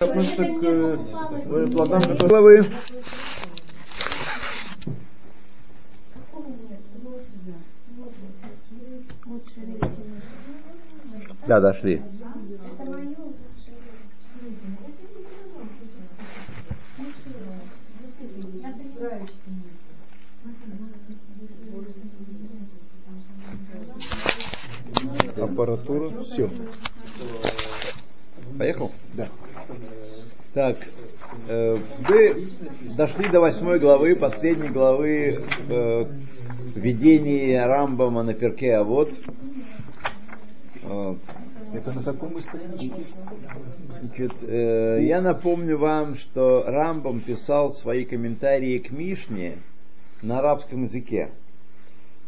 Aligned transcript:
относится 0.00 0.44
к 0.44 0.62
э, 0.62 1.66
плодам, 1.72 2.00
которые 2.02 2.70
Да, 11.48 11.60
дошли. 11.60 12.02
Аппаратура, 25.36 26.22
все. 26.22 26.50
Поехал? 28.58 28.92
Да. 29.14 29.28
Так, 30.58 30.76
э, 31.46 31.78
вы 32.08 32.48
дошли 32.96 33.28
до 33.28 33.38
восьмой 33.38 33.78
главы, 33.78 34.16
последней 34.16 34.70
главы 34.70 35.38
э, 35.68 36.04
введения 36.74 37.64
Рамбама 37.64 38.24
на 38.24 38.34
перке, 38.34 38.74
а 38.74 38.82
вот 38.82 39.08
это 40.82 41.92
на 41.92 42.02
каком 42.02 42.32
мы 42.32 42.40
страничке? 42.40 42.92
Значит, 44.00 44.32
э, 44.42 44.98
я 45.02 45.20
напомню 45.20 45.78
вам, 45.78 46.16
что 46.16 46.64
Рамбам 46.66 47.20
писал 47.20 47.70
свои 47.70 48.04
комментарии 48.04 48.78
к 48.78 48.90
Мишне 48.90 49.58
на 50.22 50.40
арабском 50.40 50.82
языке. 50.82 51.30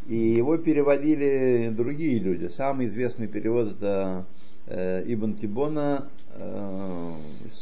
И 0.07 0.15
его 0.15 0.57
переводили 0.57 1.71
другие 1.71 2.21
люди. 2.21 2.47
Самый 2.47 2.87
известный 2.87 3.27
перевод 3.27 3.73
это 3.73 4.25
э, 4.69 5.03
Ибн 5.05 5.35
Тибона, 5.35 6.09
э, 6.35 7.15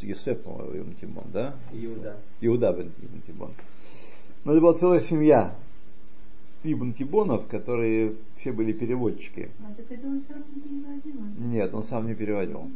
Юсеф, 0.03 0.41
по-моему, 0.43 0.77
Ибн 0.79 0.95
Тибон, 1.01 1.25
да? 1.33 1.55
Иуда. 1.73 2.17
Иуда 2.41 2.71
Ибн 2.71 3.23
Тибон. 3.27 3.53
Но 4.45 4.53
это 4.53 4.61
была 4.61 4.73
целая 4.75 5.01
семья 5.01 5.55
Ибн 6.65 6.92
Тибонов, 6.92 7.47
которые 7.48 8.15
все 8.37 8.53
были 8.53 8.73
переводчики. 8.73 9.51
А 9.61 9.73
так 9.75 9.91
это 9.91 10.07
он 10.07 10.23
сам 10.29 10.45
не 10.55 10.61
переводил? 10.61 11.47
Нет, 11.51 11.75
он 11.75 11.84
сам 11.84 12.07
не 12.07 12.15
переводил. 12.15 12.70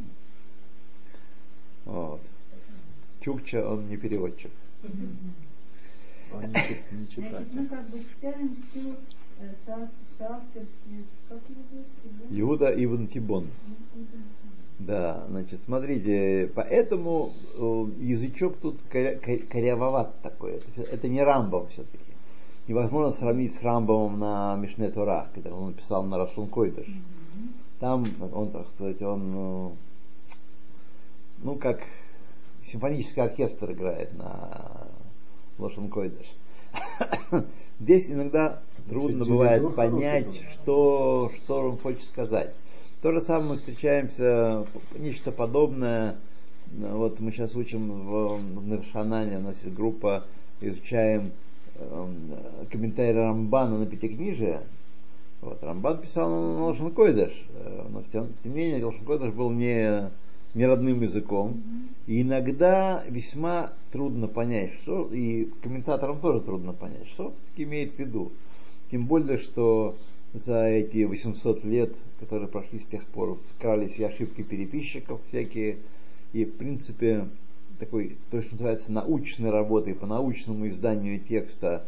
Вот. 1.85 2.21
Чукча 3.21 3.67
он 3.67 3.87
не 3.87 3.97
переводчик. 3.97 4.51
Он 6.33 6.41
не, 6.41 6.53
чит- 6.53 6.91
не 6.91 7.05
Значит, 7.05 7.17
мы 7.17 7.29
читатель. 7.29 7.67
как 7.69 7.89
бы 7.89 7.99
читаем 7.99 8.55
все 8.69 8.97
Иуда 12.29 12.71
Ибн 12.83 13.07
Тибон. 13.07 13.47
Да, 14.79 15.25
значит, 15.29 15.61
смотрите, 15.63 16.51
поэтому 16.53 17.31
э, 17.55 17.85
язычок 18.01 18.57
тут 18.57 18.79
коря- 18.91 19.17
кор- 19.17 19.47
корявоват 19.47 20.19
такой. 20.21 20.61
Это, 20.91 21.07
не 21.07 21.23
Рамбом 21.23 21.67
все-таки. 21.67 22.03
Невозможно 22.67 23.11
сравнить 23.11 23.53
с 23.55 23.61
Рамбомом 23.61 24.19
на 24.19 24.55
Мишне 24.55 24.89
Тора, 24.89 25.29
который 25.35 25.53
он 25.53 25.73
писал 25.73 26.03
на 26.03 26.17
Рашун 26.17 26.47
Койдыш. 26.47 26.87
Там 27.79 28.13
он, 28.33 28.51
так 28.51 28.67
сказать, 28.75 29.01
он, 29.01 29.33
э, 29.35 29.69
ну, 31.43 31.55
как 31.55 31.81
симфонический 32.65 33.21
оркестр 33.21 33.71
играет 33.71 34.17
на 34.17 34.87
Лошен 35.59 35.89
Койдыш. 35.89 36.33
Здесь 37.79 38.09
иногда 38.09 38.61
трудно 38.89 39.25
бывает 39.25 39.75
понять, 39.75 40.41
что, 40.53 41.31
что 41.37 41.69
он 41.69 41.77
хочет 41.77 42.03
сказать. 42.03 42.53
То 43.01 43.11
же 43.11 43.21
самое 43.21 43.51
мы 43.51 43.55
встречаемся, 43.57 44.65
нечто 44.97 45.31
подобное. 45.31 46.15
Вот 46.71 47.19
мы 47.19 47.31
сейчас 47.31 47.55
учим 47.55 47.91
в, 47.91 48.37
в 48.37 48.67
Наршанане, 48.67 49.37
у 49.37 49.41
нас 49.41 49.61
есть 49.63 49.75
группа, 49.75 50.23
изучаем 50.61 51.31
эм, 51.75 52.33
комментарий 52.71 53.13
Рамбана 53.13 53.77
на 53.77 53.85
Пятикнижие. 53.85 54.61
Вот, 55.41 55.61
Рамбан 55.61 55.99
писал 55.99 56.29
на 56.29 56.65
Лошен 56.65 56.91
Койдыш, 56.91 57.33
э, 57.53 57.85
но 57.89 58.01
тем 58.03 58.27
тем 58.41 58.53
не 58.53 58.57
менее 58.57 58.85
Лошен 58.85 59.03
Койдыш 59.03 59.33
был 59.33 59.51
не, 59.51 60.09
не 60.53 60.65
родным 60.65 61.01
языком. 61.01 61.61
И 62.05 62.21
иногда 62.21 63.03
весьма 63.09 63.73
трудно 63.91 64.27
понять, 64.27 64.73
что, 64.81 65.09
и 65.11 65.45
комментаторам 65.61 66.19
тоже 66.19 66.41
трудно 66.41 66.73
понять, 66.73 67.07
что 67.07 67.27
он 67.27 67.33
имеет 67.55 67.93
в 67.93 67.99
виду. 67.99 68.31
Тем 68.91 69.05
более, 69.05 69.37
что 69.37 69.95
за 70.33 70.65
эти 70.65 71.03
800 71.03 71.63
лет, 71.63 71.93
которые 72.19 72.47
прошли 72.47 72.79
с 72.79 72.85
тех 72.85 73.05
пор, 73.05 73.39
скрались 73.55 73.97
и 73.97 74.03
ошибки 74.03 74.41
переписчиков 74.41 75.21
всякие, 75.29 75.77
и 76.33 76.45
в 76.45 76.53
принципе 76.55 77.27
такой, 77.79 78.17
то, 78.31 78.41
что 78.41 78.53
называется, 78.53 78.91
научной 78.91 79.49
работой 79.49 79.93
по 79.93 80.05
научному 80.05 80.67
изданию 80.67 81.19
текста 81.19 81.85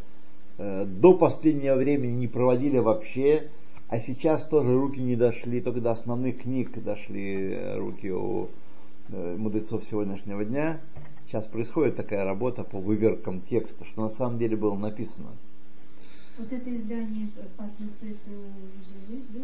э, 0.57 0.85
до 0.85 1.13
последнего 1.13 1.75
времени 1.75 2.11
не 2.11 2.27
проводили 2.27 2.77
вообще, 2.77 3.49
а 3.87 3.99
сейчас 3.99 4.47
тоже 4.47 4.73
руки 4.73 4.99
не 4.99 5.15
дошли, 5.15 5.61
только 5.61 5.81
до 5.81 5.91
основных 5.91 6.41
книг 6.41 6.71
дошли 6.83 7.53
э, 7.53 7.77
руки 7.77 8.11
у 8.11 8.49
э, 9.09 9.35
мудрецов 9.37 9.83
сегодняшнего 9.85 10.43
дня. 10.43 10.79
Сейчас 11.27 11.45
происходит 11.45 11.95
такая 11.95 12.23
работа 12.23 12.63
по 12.63 12.79
выверкам 12.79 13.41
текста, 13.41 13.85
что 13.85 14.03
на 14.03 14.09
самом 14.09 14.37
деле 14.37 14.55
было 14.55 14.75
написано. 14.75 15.29
Вот 16.37 16.51
это 16.51 16.75
издание 16.75 17.29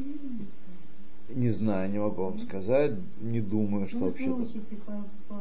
видели? 0.03 0.45
Не 1.29 1.49
знаю, 1.49 1.89
не 1.89 1.99
могу 1.99 2.23
вам 2.23 2.39
сказать, 2.39 2.93
не 3.21 3.39
думаю, 3.39 3.87
что 3.87 3.99
Ну, 3.99 4.05
вообще 4.07 4.29
вы 4.29 4.43
учите 4.43 4.75
по, 4.85 4.91
по 5.29 5.39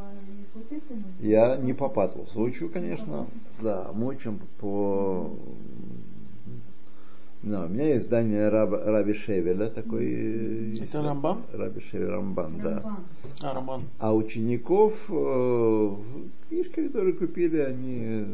вот 0.55 0.71
этому? 0.71 1.03
Я 1.21 1.56
не 1.56 1.72
по 1.72 1.89
Патлусу 1.89 2.43
учу, 2.43 2.69
конечно. 2.69 3.27
Да, 3.60 3.91
мы 3.94 4.09
учим 4.09 4.39
по... 4.60 5.31
Да, 7.43 7.65
у 7.65 7.69
меня 7.69 7.95
есть 7.95 8.05
издание 8.05 8.51
Раб, 8.51 8.71
Раби 8.73 9.15
Шевеля, 9.15 9.71
такой... 9.71 10.05
э, 10.05 10.73
Это 10.75 10.83
есть 10.83 10.95
Рамбам? 10.95 11.43
Раби 11.55 11.81
Шевель 11.81 12.09
Рамбан, 12.09 12.59
да. 12.62 12.75
Рамбан. 12.81 12.97
А, 13.41 13.55
Роман. 13.55 13.81
А 13.99 14.15
учеников, 14.15 14.93
э, 15.09 15.91
книжки, 16.51 16.87
которые 16.89 17.15
купили, 17.15 17.56
они 17.59 17.99
э, 18.03 18.25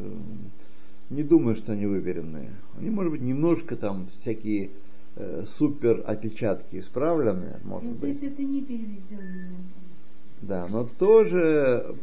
не 1.10 1.22
думаю, 1.22 1.54
что 1.54 1.72
они 1.72 1.86
выверенные. 1.86 2.50
Они, 2.76 2.90
может 2.90 3.12
быть, 3.12 3.20
немножко 3.22 3.76
там 3.76 4.08
всякие 4.18 4.70
э, 5.14 5.44
супер 5.56 6.02
отпечатки 6.04 6.80
исправлены, 6.80 7.60
может 7.64 7.88
Ну, 7.88 7.94
то 7.94 8.00
быть. 8.00 8.10
есть 8.10 8.24
это 8.24 8.42
не 8.42 8.60
переведенное. 8.62 9.50
Да, 10.42 10.68
но 10.68 10.84
тоже 10.84 11.94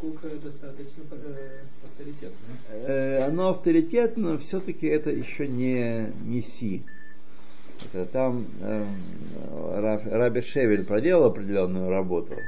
Кука 0.00 0.28
достаточно 0.42 1.02
э, 1.10 1.60
авторитетное. 1.84 2.56
Э, 2.70 3.24
оно 3.24 3.50
авторитетно, 3.50 4.38
все-таки 4.38 4.86
это 4.86 5.10
еще 5.10 5.48
не, 5.48 6.12
не 6.24 6.42
Си. 6.42 6.82
Это 7.92 8.06
там 8.06 8.46
Ра- 8.62 10.08
Раби 10.08 10.42
Шевель 10.42 10.84
проделал 10.84 11.24
определенную 11.24 11.90
работу 11.90 12.44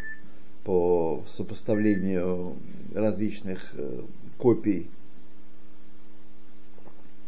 по 0.63 1.25
сопоставлению 1.29 2.57
различных 2.95 3.61
э, 3.75 4.03
копий 4.39 4.89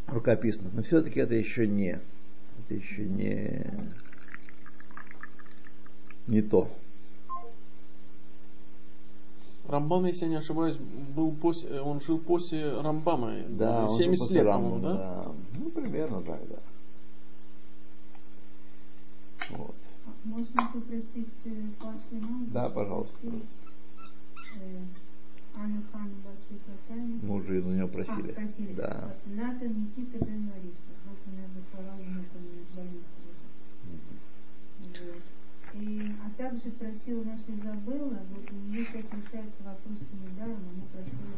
рукописных, 0.07 0.73
но 0.73 0.83
все-таки 0.83 1.21
это 1.21 1.35
еще 1.35 1.67
не, 1.67 1.99
это 2.61 2.75
еще 2.75 3.03
не, 3.03 3.67
не 6.29 6.43
то. 6.43 6.71
Рамбан, 9.69 10.07
если 10.07 10.25
я 10.25 10.31
не 10.31 10.37
ошибаюсь, 10.37 10.77
был 10.77 11.33
после, 11.33 11.81
он 11.81 12.01
жил 12.01 12.19
после 12.19 12.73
Рамбама. 12.81 13.35
Да, 13.49 13.87
он 13.87 13.99
70 13.99 14.19
после 14.19 14.37
лет, 14.37 14.47
Рамбама, 14.47 14.81
по-моему, 14.81 14.99
да? 14.99 15.33
Ну, 15.59 15.71
примерно 15.71 16.23
так, 16.23 16.41
да. 16.49 16.59
Вот. 19.51 19.75
Можно 20.25 20.63
попросить 20.73 21.29
э, 21.45 21.51
Пашу? 21.81 22.23
Да, 22.53 22.69
пожалуйста. 22.69 23.17
Э, 23.25 24.81
Большой 25.57 26.59
Катайну. 26.67 27.19
Мы 27.23 27.35
уже 27.37 27.61
у 27.61 27.71
него 27.71 27.89
просили. 27.89 28.31
А, 28.33 28.35
просили. 28.35 28.73
Да. 28.75 29.15
Натан 29.27 29.91
Никита 29.97 30.25
Бен 30.25 30.51
Лариса. 30.51 30.93
Вот 31.07 31.19
у 31.27 31.31
меня 31.31 31.47
запорал 31.55 31.97
внутреннюю 31.97 32.67
больницу. 32.75 33.05
Вот. 34.81 35.36
И, 35.81 36.01
а 36.25 36.31
также 36.39 36.71
просила 36.71 37.23
наша 37.25 37.45
Изабелла, 37.49 38.19
вот 38.31 38.51
у 38.51 38.55
нее 38.55 38.85
сейчас 38.85 39.05
решается 39.13 39.63
вопрос 39.63 39.99
с 39.99 40.13
недаром, 40.13 40.59
она 40.73 40.85
просила 40.93 41.37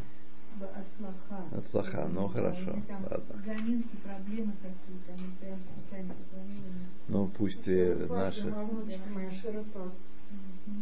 бы 0.59 0.67
от 0.67 0.87
слаха. 0.97 1.45
От 1.53 1.69
слаха, 1.69 2.09
ну, 2.13 2.29
хорошо, 2.29 2.83
Там 2.87 3.03
ладно. 3.11 3.43
заминки, 3.45 3.97
проблемы 4.05 4.53
какие-то, 4.63 5.13
они 5.13 5.33
прям 5.41 5.59
специально 5.61 6.15
мне. 6.45 6.89
Ну, 7.09 7.31
пусть 7.37 7.67
э, 7.67 8.07
наши, 8.09 8.55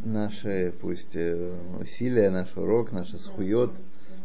наши 0.04 0.74
пусть 0.80 1.14
э, 1.14 1.56
усилия, 1.80 2.30
наш 2.30 2.56
урок, 2.56 2.92
наш 2.92 3.08
схует 3.08 3.70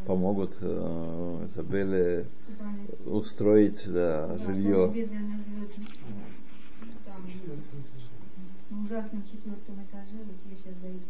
помогут 0.06 0.58
э, 0.62 1.48
Изабелле 1.48 2.26
устроить 3.06 3.82
да, 3.86 4.38
жилье. 4.38 4.92
там, 7.06 7.28
на 8.72 8.84
ужасном 8.84 9.24
четвертом 9.24 9.76
этаже, 9.84 10.18
вот 10.26 10.36
ей 10.50 10.56
сейчас 10.56 10.74
дают 10.82 11.02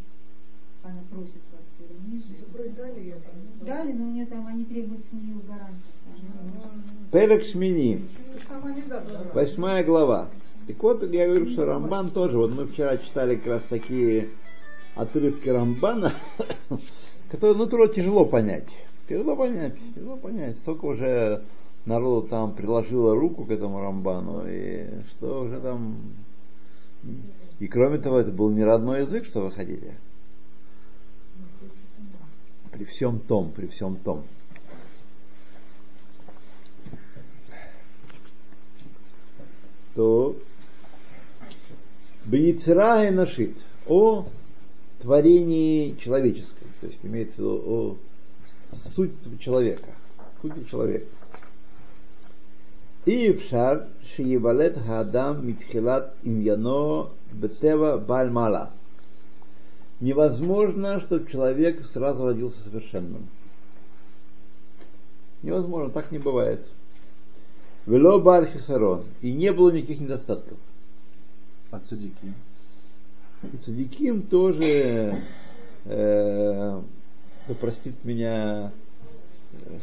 она 0.83 1.01
просит 1.11 1.41
квартиру 1.49 1.99
ниже. 2.07 2.33
Дали. 2.75 3.15
Дали, 3.61 3.93
но 3.93 4.05
у 4.05 4.11
нее 4.11 4.25
там 4.25 4.47
они 4.47 4.65
требуют 4.65 5.05
с 5.09 5.13
нее 5.13 5.35
гарантию. 5.47 5.91
Перек 7.11 7.45
Шмини, 7.45 8.07
даст. 8.89 9.33
восьмая 9.33 9.83
глава. 9.83 10.29
Так 10.67 10.81
вот, 10.81 11.03
я 11.11 11.27
говорю, 11.27 11.51
что 11.51 11.65
Рамбан 11.65 12.11
тоже, 12.11 12.37
вот 12.37 12.51
мы 12.51 12.65
вчера 12.65 12.97
читали 12.97 13.35
как 13.35 13.47
раз 13.47 13.63
такие 13.63 14.29
отрывки 14.95 15.49
Рамбана, 15.49 16.13
которые, 17.29 17.57
ну, 17.57 17.67
трудно 17.67 17.93
тяжело 17.93 18.25
понять. 18.25 18.67
Тяжело 19.07 19.35
понять, 19.35 19.75
тяжело 19.95 20.17
понять. 20.17 20.57
Столько 20.57 20.85
уже 20.85 21.43
народу 21.85 22.27
там 22.27 22.53
приложило 22.53 23.15
руку 23.15 23.45
к 23.45 23.51
этому 23.51 23.81
Рамбану, 23.81 24.45
и 24.47 24.87
что 25.09 25.43
уже 25.43 25.59
там... 25.59 25.97
И 27.61 27.67
кроме 27.67 27.99
того, 27.99 28.17
это 28.17 28.31
был 28.31 28.49
не 28.49 28.63
родной 28.63 29.01
язык, 29.01 29.23
что 29.23 29.41
вы 29.41 29.51
хотите. 29.51 29.95
При 32.71 32.85
всем 32.85 33.19
том, 33.19 33.51
при 33.51 33.67
всем 33.67 33.97
том. 33.97 34.25
То 39.93 40.35
Бейцера 42.25 43.07
и 43.07 43.11
нашит 43.11 43.55
о 43.85 44.25
творении 44.99 45.93
человеческом, 45.97 46.67
то 46.79 46.87
есть 46.87 46.99
имеется 47.03 47.35
в 47.35 47.39
виду 47.41 47.61
о 47.67 47.97
суть 48.89 49.39
человека, 49.39 49.93
сути 50.41 50.63
человека. 50.67 51.05
И 53.05 53.31
в 53.31 53.43
шар 53.49 53.87
шиебалет 54.15 54.77
хадам 54.77 55.47
митхилат 55.47 56.13
имьяно 56.23 57.09
бетева 57.31 57.97
бальмала. 57.97 58.71
Невозможно, 59.99 60.99
чтобы 60.99 61.31
человек 61.31 61.83
сразу 61.85 62.25
родился 62.25 62.59
совершенным. 62.63 63.27
Невозможно, 65.41 65.89
так 65.89 66.11
не 66.11 66.19
бывает. 66.19 66.65
Вело 67.87 68.19
бар 68.19 68.45
хисарон. 68.45 69.05
И 69.21 69.31
не 69.31 69.51
было 69.51 69.71
никаких 69.71 69.99
недостатков. 69.99 70.57
А 71.71 71.79
цадики? 71.79 72.33
И 73.43 73.57
цадиким 73.65 74.21
тоже, 74.23 75.23
э, 75.85 76.81
да 77.47 77.53
простит 77.55 77.95
меня 78.03 78.71
э, 79.53 79.79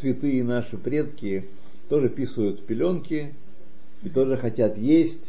святые 0.00 0.42
наши 0.42 0.76
предки, 0.76 1.48
тоже 1.88 2.08
писают 2.08 2.60
в 2.60 2.64
пеленки, 2.64 3.34
и 4.02 4.08
тоже 4.08 4.36
хотят 4.36 4.76
есть, 4.76 5.24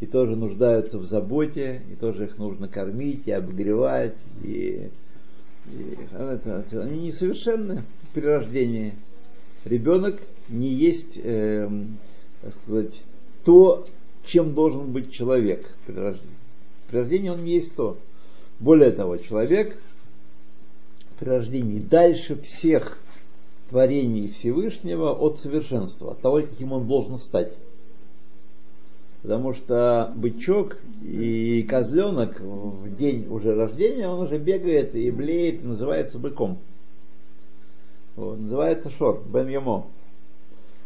и 0.00 0.06
тоже 0.06 0.36
нуждаются 0.36 0.98
в 0.98 1.04
заботе, 1.04 1.82
и 1.90 1.96
тоже 1.96 2.24
их 2.24 2.38
нужно 2.38 2.68
кормить 2.68 3.26
и 3.26 3.32
обогревать, 3.32 4.16
и, 4.42 4.90
и 5.66 5.98
это, 6.12 6.64
они 6.82 7.06
несовершенны 7.06 7.84
при 8.14 8.22
рождении. 8.22 8.94
Ребенок 9.64 10.20
не 10.48 10.72
есть, 10.72 11.18
э, 11.22 11.68
так 12.42 12.54
сказать, 12.62 12.94
то, 13.44 13.86
чем 14.26 14.54
должен 14.54 14.92
быть 14.92 15.12
человек 15.12 15.66
при 15.86 15.94
рождении. 15.94 16.36
При 16.88 16.96
рождении 16.96 17.28
он 17.28 17.44
не 17.44 17.54
есть 17.54 17.74
то. 17.74 17.98
Более 18.60 18.92
того, 18.92 19.16
человек 19.16 19.76
при 21.18 21.28
рождении 21.28 21.80
дальше 21.80 22.36
всех 22.42 22.98
творений 23.70 24.30
Всевышнего 24.30 25.12
от 25.12 25.40
совершенства, 25.40 26.12
от 26.12 26.20
того, 26.20 26.42
каким 26.42 26.72
он 26.72 26.86
должен 26.86 27.18
стать. 27.18 27.52
Потому 29.22 29.52
что 29.52 30.12
бычок 30.14 30.78
и 31.02 31.62
козленок 31.68 32.40
в 32.40 32.96
день 32.96 33.26
уже 33.28 33.54
рождения, 33.54 34.08
он 34.08 34.20
уже 34.20 34.38
бегает 34.38 34.94
и 34.94 35.10
блеет, 35.10 35.64
называется 35.64 36.18
быком. 36.18 36.58
Вот, 38.16 38.38
называется 38.38 38.90
шор, 38.90 39.22
бен 39.32 39.48
ямо. 39.48 39.86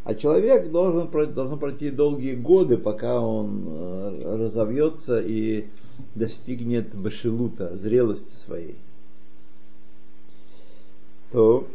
А 0.04 0.14
человек 0.14 0.70
должен, 0.70 1.08
должен 1.32 1.58
пройти 1.58 1.90
долгие 1.90 2.34
годы, 2.34 2.76
пока 2.76 3.20
он 3.20 3.64
э, 3.66 4.36
разовьется 4.38 5.20
и 5.20 5.66
достигнет 6.14 6.92
башилута, 6.94 7.76
зрелости 7.76 8.34
своей. 8.44 8.76
То, 11.30 11.66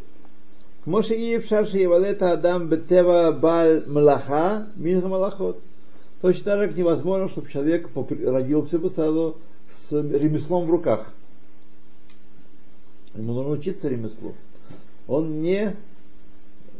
Моше 0.87 1.15
и 1.15 1.37
в 1.37 1.45
шарши 1.45 1.77
Евалета 1.77 2.33
Адам 2.33 2.67
Бетева 2.67 3.31
Баль 3.31 3.83
Малаха 3.87 4.67
Минха 4.75 5.07
Малахот. 5.07 5.59
Точно 6.21 6.43
так 6.43 6.71
же 6.71 6.77
невозможно, 6.77 7.29
чтобы 7.29 7.49
человек 7.49 7.89
родился 7.95 8.79
бы 8.79 8.89
сразу 8.89 9.37
с 9.83 9.91
ремеслом 9.91 10.65
в 10.65 10.69
руках. 10.69 11.13
Ему 13.15 13.33
нужно 13.33 13.51
учиться 13.51 13.87
ремеслу. 13.87 14.33
Он 15.07 15.41
не 15.41 15.75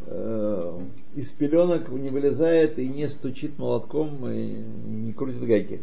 э, 0.07 0.80
из 1.16 1.30
пеленок 1.30 1.90
не 1.90 2.10
вылезает 2.10 2.80
и 2.80 2.88
не 2.88 3.07
стучит 3.07 3.57
молотком 3.57 4.28
и 4.30 4.63
не 4.86 5.13
крутит 5.13 5.44
гайки. 5.44 5.80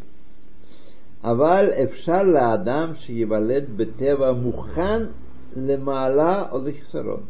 אבל 1.23 1.69
אפשר 1.83 2.23
לאדם 2.23 2.95
שיוולד 2.95 3.63
בטבע 3.77 4.31
מוכן 4.31 5.03
למעלה 5.55 6.51
או 6.51 6.57
לחסרון. 6.65 7.21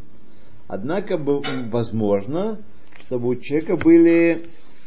Однако 0.69 1.17
возможно, 1.17 2.59
чтобы 3.01 3.29
у 3.29 3.37
человека 3.37 3.77
были 3.77 4.47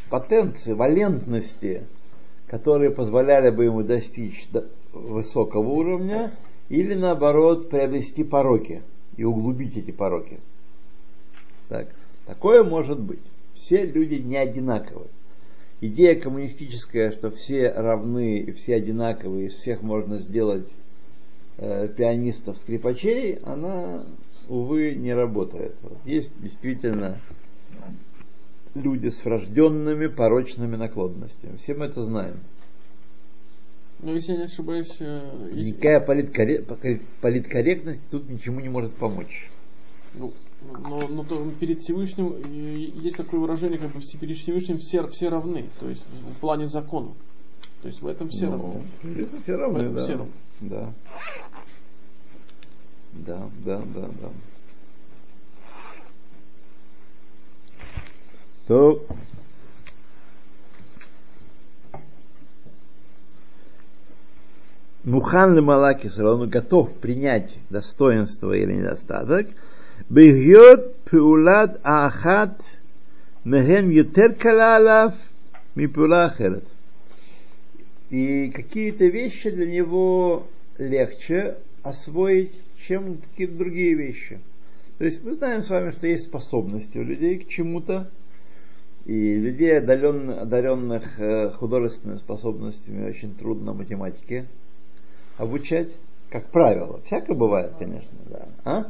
потенции, 0.09 0.73
валентности, 0.73 1.83
которые 2.47 2.91
позволяли 2.91 3.49
бы 3.49 3.65
ему 3.65 3.83
достичь 3.83 4.47
высокого 4.91 5.69
уровня 5.69 6.33
или 6.67 6.95
наоборот 6.95 7.69
приобрести 7.69 8.23
пороки 8.23 8.81
и 9.15 9.23
углубить 9.23 9.77
эти 9.77 9.91
пороки. 9.91 10.39
Так, 11.69 11.87
такое 12.25 12.63
может 12.63 12.99
быть. 12.99 13.21
Все 13.53 13.85
люди 13.85 14.15
не 14.15 14.37
одинаковы. 14.37 15.07
Идея 15.81 16.19
коммунистическая, 16.19 17.11
что 17.11 17.31
все 17.31 17.69
равны 17.69 18.39
и 18.39 18.51
все 18.51 18.75
одинаковые, 18.75 19.47
из 19.47 19.53
всех 19.53 19.81
можно 19.81 20.17
сделать 20.17 20.67
э, 21.57 21.87
пианистов, 21.87 22.57
скрипачей, 22.57 23.35
она 23.45 24.03
увы, 24.49 24.95
не 24.95 25.13
работает. 25.13 25.75
Есть 26.05 26.31
действительно 26.41 27.19
люди 28.75 29.07
с 29.07 29.23
врожденными 29.23 30.07
порочными 30.07 30.75
наклонностями. 30.75 31.57
Все 31.57 31.73
мы 31.73 31.85
это 31.85 32.01
знаем. 32.03 32.39
Но 34.01 34.13
если 34.13 34.31
я 34.31 34.37
не 34.39 34.43
ошибаюсь... 34.45 34.95
э, 34.99 35.49
если- 35.51 35.71
Никакая 35.71 35.99
политкоре- 35.99 37.01
политкорректность 37.21 38.01
тут 38.09 38.29
ничему 38.29 38.59
не 38.61 38.69
может 38.69 38.93
помочь. 38.93 39.49
Ну, 40.13 40.33
но, 40.81 41.07
но 41.07 41.23
то 41.23 41.45
перед 41.59 41.81
Всевышним 41.81 42.33
есть 42.51 43.17
такое 43.17 43.39
выражение, 43.39 43.77
как 43.77 43.91
бы 43.91 43.99
перед 44.19 44.37
Всевышним 44.37 44.77
все, 44.77 45.05
все 45.07 45.29
равны, 45.29 45.65
то 45.79 45.89
есть 45.89 46.05
в 46.05 46.39
плане 46.39 46.67
закона. 46.67 47.11
То 47.81 47.87
есть 47.87 48.01
в 48.01 48.07
этом 48.07 48.29
все 48.29 48.47
равны. 48.47 48.83
Ну, 49.03 49.21
это 49.21 49.41
все 49.41 49.55
равны, 49.55 49.89
да. 49.89 50.03
все 50.03 50.13
равны. 50.13 50.31
Да. 50.61 50.93
Да, 53.13 53.49
да, 53.65 53.81
да, 53.93 54.01
да. 54.01 54.29
То 58.67 59.03
Мухан 65.03 65.55
Лемалакис, 65.55 66.19
он 66.19 66.49
готов 66.49 66.93
принять 66.95 67.51
достоинство 67.69 68.53
или 68.53 68.73
недостаток, 68.73 69.47
бегьет 70.09 70.97
пиулад 71.09 71.79
ахат 71.83 72.61
мехен 73.43 73.89
ютер 73.89 74.35
калалав 74.35 75.15
мипула 75.73 76.25
ахерет. 76.25 76.65
И 78.11 78.51
какие-то 78.51 79.05
вещи 79.05 79.49
для 79.49 79.65
него 79.65 80.47
легче 80.77 81.57
освоить, 81.81 82.53
чем 82.89 83.19
какие-то 83.19 83.53
другие 83.53 83.93
вещи. 83.93 84.39
То 84.97 85.05
есть 85.05 85.23
мы 85.23 85.33
знаем 85.33 85.61
с 85.61 85.69
вами, 85.69 85.91
что 85.91 86.07
есть 86.07 86.23
способности 86.23 86.97
у 86.97 87.03
людей 87.03 87.37
к 87.37 87.47
чему-то, 87.47 88.09
и 89.05 89.35
людей, 89.35 89.77
одаренных, 89.77 90.41
одаренных 90.41 91.19
э, 91.19 91.49
художественными 91.49 92.17
способностями, 92.17 93.07
очень 93.07 93.35
трудно 93.35 93.73
математике 93.73 94.47
обучать, 95.37 95.89
как 96.31 96.49
правило. 96.51 96.99
Всякое 97.05 97.35
бывает, 97.35 97.73
конечно, 97.77 98.17
да. 98.25 98.47
А? 98.65 98.87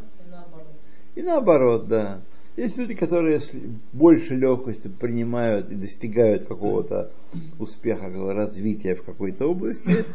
И 1.16 1.22
наоборот, 1.22 1.88
да. 1.88 2.22
Есть 2.60 2.78
люди, 2.78 2.94
которые 2.94 3.40
с 3.40 3.54
больше 3.94 4.36
легкостью 4.36 4.92
принимают 4.92 5.72
и 5.72 5.76
достигают 5.76 6.46
какого-то 6.46 7.10
успеха, 7.58 8.10
развития 8.34 8.96
в 8.96 9.04
какой-то 9.04 9.46
области. 9.46 10.06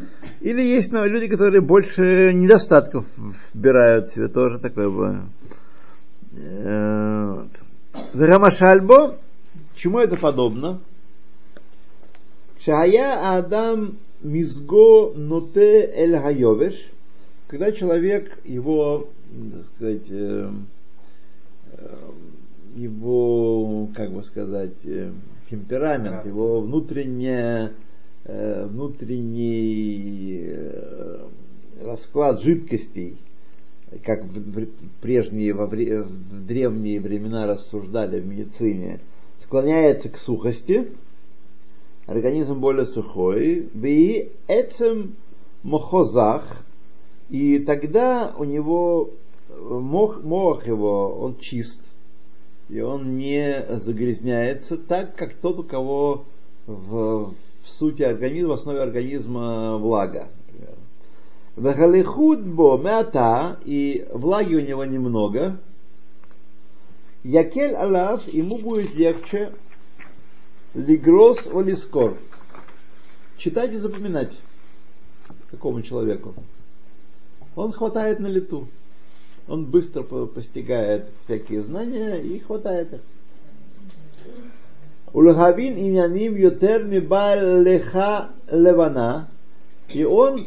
Или 0.42 0.60
есть 0.60 0.92
ну, 0.92 1.06
люди, 1.06 1.26
которые 1.28 1.62
больше 1.62 2.34
недостатков 2.34 3.06
вбирают 3.54 4.08
в 4.08 4.14
себе, 4.14 4.28
тоже 4.28 4.58
такое 4.58 4.90
бывает. 4.90 5.22
Э, 6.36 7.32
вот. 7.32 7.48
Верамашальбо, 8.12 9.16
чему 9.74 10.00
это 10.00 10.16
подобно? 10.16 10.80
Шая 12.62 13.38
Адам 13.38 13.96
Мизго 14.22 15.14
Ноте 15.14 15.90
Эль 15.94 16.18
Хайовеш, 16.18 16.74
когда 17.46 17.72
человек, 17.72 18.38
его, 18.44 19.08
так 19.54 19.64
сказать, 19.64 20.10
э, 20.10 20.50
э, 21.72 21.96
его, 22.74 23.88
как 23.94 24.12
бы 24.12 24.22
сказать, 24.22 24.84
э, 24.84 25.10
темперамент, 25.50 26.26
его 26.26 26.60
внутреннее, 26.60 27.72
э, 28.24 28.66
внутренний 28.66 30.42
э, 30.46 31.26
расклад 31.82 32.42
жидкостей, 32.42 33.16
как 34.02 34.24
в 34.24 34.66
прежние, 35.00 35.52
во 35.52 35.66
вре- 35.66 36.02
в 36.02 36.46
древние 36.46 37.00
времена 37.00 37.46
рассуждали 37.46 38.20
в 38.20 38.26
медицине, 38.26 39.00
склоняется 39.42 40.08
к 40.08 40.18
сухости, 40.18 40.88
организм 42.06 42.58
более 42.58 42.86
сухой, 42.86 43.68
и 43.74 44.32
этим 44.48 45.14
мохозах, 45.62 46.64
и 47.30 47.58
тогда 47.60 48.34
у 48.36 48.44
него 48.44 49.10
мох, 49.60 50.22
мох 50.22 50.66
его, 50.66 51.16
он 51.20 51.36
чист, 51.38 51.80
и 52.68 52.80
он 52.80 53.16
не 53.16 53.66
загрязняется 53.80 54.76
так, 54.76 55.14
как 55.16 55.34
тот, 55.34 55.58
у 55.58 55.62
кого 55.62 56.24
в, 56.66 57.34
в 57.62 57.68
сути 57.68 58.02
организма, 58.02 58.50
в 58.50 58.52
основе 58.52 58.80
организма 58.80 59.76
влага. 59.76 60.28
Вехалихудбо 61.56 62.78
мята, 62.78 63.58
и 63.64 64.06
влаги 64.12 64.54
у 64.54 64.60
него 64.60 64.84
немного. 64.84 65.58
Якель 67.22 67.74
алав, 67.74 68.26
ему 68.28 68.58
будет 68.58 68.94
легче 68.94 69.52
лигрос 70.74 71.46
олискор. 71.46 72.16
Читать 73.38 73.72
и 73.72 73.76
запоминать 73.76 74.32
такому 75.50 75.82
человеку. 75.82 76.34
Он 77.54 77.72
хватает 77.72 78.18
на 78.18 78.26
лету. 78.26 78.66
Он 79.46 79.66
быстро 79.66 80.02
по- 80.02 80.26
постигает 80.26 81.06
всякие 81.24 81.62
знания 81.62 82.16
и 82.16 82.38
хватает 82.38 82.94
их. 82.94 83.00
Ульгавин 85.12 85.78
иняним 85.78 86.34
ютер 86.34 86.86
леха 86.86 88.30
левана. 88.50 89.28
И 89.92 90.02
он 90.02 90.46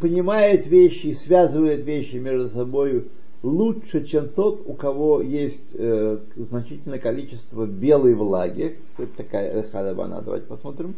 понимает 0.00 0.66
вещи, 0.66 1.06
и 1.06 1.14
связывает 1.14 1.84
вещи 1.84 2.16
между 2.16 2.48
собой 2.50 3.04
лучше, 3.42 4.04
чем 4.06 4.28
тот, 4.28 4.62
у 4.66 4.72
кого 4.74 5.20
есть 5.22 5.64
э, 5.74 6.18
значительное 6.36 6.98
количество 6.98 7.66
белой 7.66 8.14
влаги. 8.14 8.76
Это 8.98 9.16
такая 9.16 9.54
леха 9.54 9.82
левана? 9.88 10.20
Давайте 10.20 10.46
посмотрим. 10.46 10.94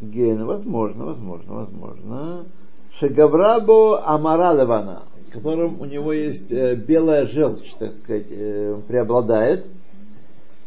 Ген, 0.00 0.44
возможно, 0.44 1.06
возможно, 1.06 1.54
возможно. 1.54 2.46
Шагаврабо 3.00 4.02
Амара 4.06 4.52
Левана, 4.54 5.02
в 5.28 5.32
котором 5.32 5.80
у 5.80 5.84
него 5.84 6.12
есть 6.12 6.50
э, 6.52 6.76
белая 6.76 7.26
желчь, 7.26 7.72
так 7.78 7.92
сказать, 7.92 8.26
э, 8.30 8.80
преобладает. 8.86 9.66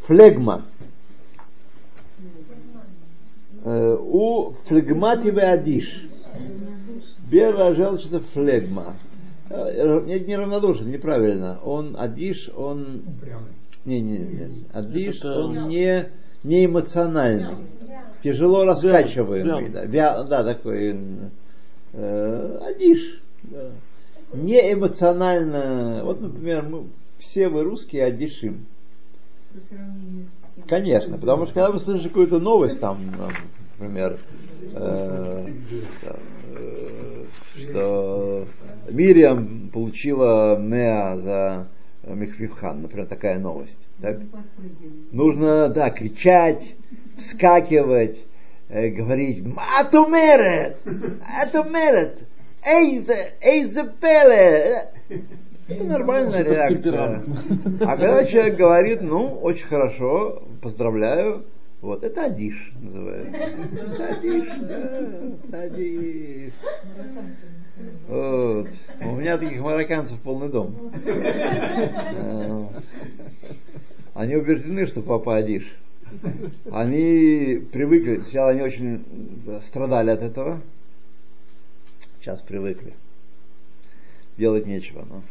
Флегма. 0.06 0.64
Э, 3.64 3.96
у 3.98 4.52
флегмативы 4.64 5.40
адиш. 5.40 6.04
Белая 7.30 7.74
желчь 7.74 8.06
это 8.06 8.20
флегма. 8.20 8.94
Э, 9.50 10.00
Не, 10.06 10.20
не 10.20 10.36
равнодушен, 10.36 10.90
неправильно. 10.90 11.58
Он 11.64 11.96
адиш, 11.98 12.50
он... 12.54 13.02
Не, 13.84 14.00
не, 14.00 14.18
не. 14.18 14.64
Адиш, 14.72 15.18
Это- 15.18 15.44
он 15.44 15.68
не, 15.68 16.08
не 16.44 16.66
эмоциональный. 16.66 17.56
Тяжело 18.22 18.64
раскачиваемый. 18.64 19.70
Да, 19.70 20.24
да, 20.24 20.44
такой 20.44 20.98
э, 21.92 22.58
да. 23.42 23.70
Не 24.34 24.72
эмоционально. 24.72 26.02
Вот, 26.04 26.20
например, 26.20 26.62
мы 26.68 26.84
все 27.18 27.48
вы 27.48 27.64
русские 27.64 28.04
тем. 28.16 28.66
Конечно, 30.66 31.18
потому 31.18 31.46
что 31.46 31.54
когда 31.54 31.70
вы 31.70 31.78
слышите 31.78 32.08
какую-то 32.08 32.38
новость, 32.38 32.80
там, 32.80 32.98
например, 33.78 34.18
э, 34.74 35.46
э, 36.02 37.24
что 37.56 38.46
Мириам 38.90 39.70
получила 39.72 40.58
Меа 40.58 41.16
за 41.18 41.68
Михвивхан, 42.06 42.82
например, 42.82 43.06
такая 43.06 43.38
новость. 43.38 43.86
Так? 44.00 44.20
Нужно, 45.12 45.68
да, 45.68 45.90
кричать, 45.90 46.62
вскакивать, 47.16 48.18
говорить 48.68 49.44
«Атумерет! 49.78 50.76
Атумерет! 51.42 52.18
Эйзе! 52.64 53.34
Эйзе 53.40 53.84
пеле!» 54.00 54.90
Это 55.68 55.84
нормальная 55.84 56.42
реакция. 56.42 57.22
А 57.80 57.96
когда 57.96 58.24
человек 58.24 58.56
говорит, 58.56 59.02
ну, 59.02 59.34
очень 59.34 59.66
хорошо, 59.66 60.42
поздравляю, 60.62 61.44
вот, 61.80 62.02
это 62.02 62.24
адиш 62.24 62.72
называется. 62.80 63.36
Это 63.36 64.08
адиш, 64.08 64.48
да, 65.44 65.62
адиш. 65.62 66.52
Вот. 68.08 68.68
У 69.02 69.14
меня 69.14 69.38
таких 69.38 69.60
марокканцев 69.60 70.18
полный 70.20 70.48
дом. 70.48 70.74
Э, 71.04 72.64
Они 74.14 74.34
убеждены, 74.34 74.86
что 74.88 75.02
папа 75.02 75.36
адиш. 75.36 75.64
Они 76.70 77.56
привыкли, 77.72 78.20
сначала 78.22 78.50
они 78.50 78.62
очень 78.62 79.04
страдали 79.62 80.10
от 80.10 80.22
этого, 80.22 80.60
сейчас 82.20 82.40
привыкли. 82.40 82.94
Делать 84.36 84.66
нечего, 84.66 85.04
но. 85.08 85.22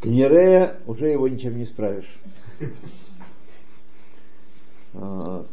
Кнерея 0.00 0.76
уже 0.86 1.08
его 1.08 1.26
ничем 1.28 1.56
не 1.56 1.64
исправишь. 1.64 2.08
Вот. 4.92 5.48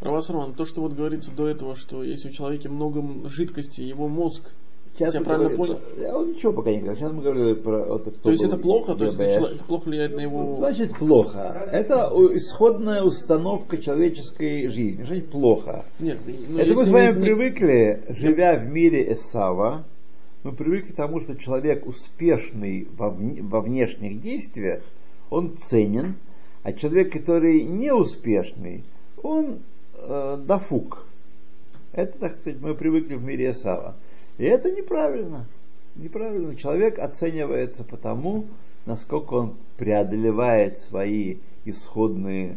Равас 0.00 0.28
Роман, 0.28 0.52
то, 0.52 0.66
что 0.66 0.82
вот 0.82 0.92
говорится 0.92 1.30
до 1.30 1.48
этого, 1.48 1.76
что 1.76 2.02
если 2.02 2.28
у 2.28 2.32
человека 2.32 2.68
много 2.68 3.28
жидкости, 3.28 3.80
его 3.80 4.08
мозг, 4.08 4.50
Сейчас 4.96 5.14
я 5.14 5.20
правильно 5.22 5.50
говорим- 5.50 5.76
Я 5.98 6.12
вот 6.16 6.28
ничего 6.28 6.52
пока 6.52 6.70
не 6.70 6.78
говорю. 6.78 6.96
Сейчас 6.96 7.12
мы 7.12 7.22
говорили 7.22 7.54
про 7.54 7.84
вот, 7.84 8.22
то 8.22 8.30
есть 8.30 8.44
это 8.44 8.56
плохо, 8.56 8.94
то 8.94 9.04
есть 9.04 9.18
это 9.18 9.64
плохо 9.64 9.88
влияет 9.88 10.14
на 10.14 10.20
его... 10.20 10.56
Значит, 10.58 10.96
плохо. 10.96 11.68
Это 11.72 12.10
исходная 12.34 13.02
установка 13.02 13.78
человеческой 13.78 14.68
жизни. 14.68 15.02
Значит 15.02 15.30
плохо? 15.30 15.84
Нет, 15.98 16.18
ну, 16.48 16.58
Это 16.58 16.74
мы 16.74 16.84
с 16.84 16.88
вами 16.88 17.16
не- 17.18 17.22
привыкли, 17.24 18.02
живя 18.10 18.56
в 18.56 18.66
мире 18.66 19.12
Эсава, 19.12 19.84
мы 20.44 20.52
привыкли 20.52 20.92
к 20.92 20.96
тому, 20.96 21.20
что 21.20 21.34
человек 21.36 21.86
успешный 21.86 22.86
во, 22.96 23.08
вне- 23.08 23.42
во 23.42 23.60
внешних 23.62 24.20
действиях, 24.22 24.82
он 25.30 25.56
ценен, 25.56 26.14
а 26.62 26.72
человек, 26.72 27.12
который 27.12 27.64
неуспешный, 27.64 28.84
он 29.22 29.58
э, 29.96 30.38
дофук. 30.46 31.04
Это, 31.92 32.18
так 32.18 32.36
сказать, 32.36 32.60
мы 32.60 32.74
привыкли 32.74 33.14
в 33.14 33.24
мире 33.24 33.50
Эсава. 33.52 33.96
И 34.38 34.44
это 34.44 34.70
неправильно. 34.70 35.46
Неправильно. 35.96 36.56
Человек 36.56 36.98
оценивается 36.98 37.84
по 37.84 37.96
тому, 37.96 38.46
насколько 38.86 39.34
он 39.34 39.54
преодолевает 39.76 40.78
свои 40.78 41.36
исходные 41.64 42.56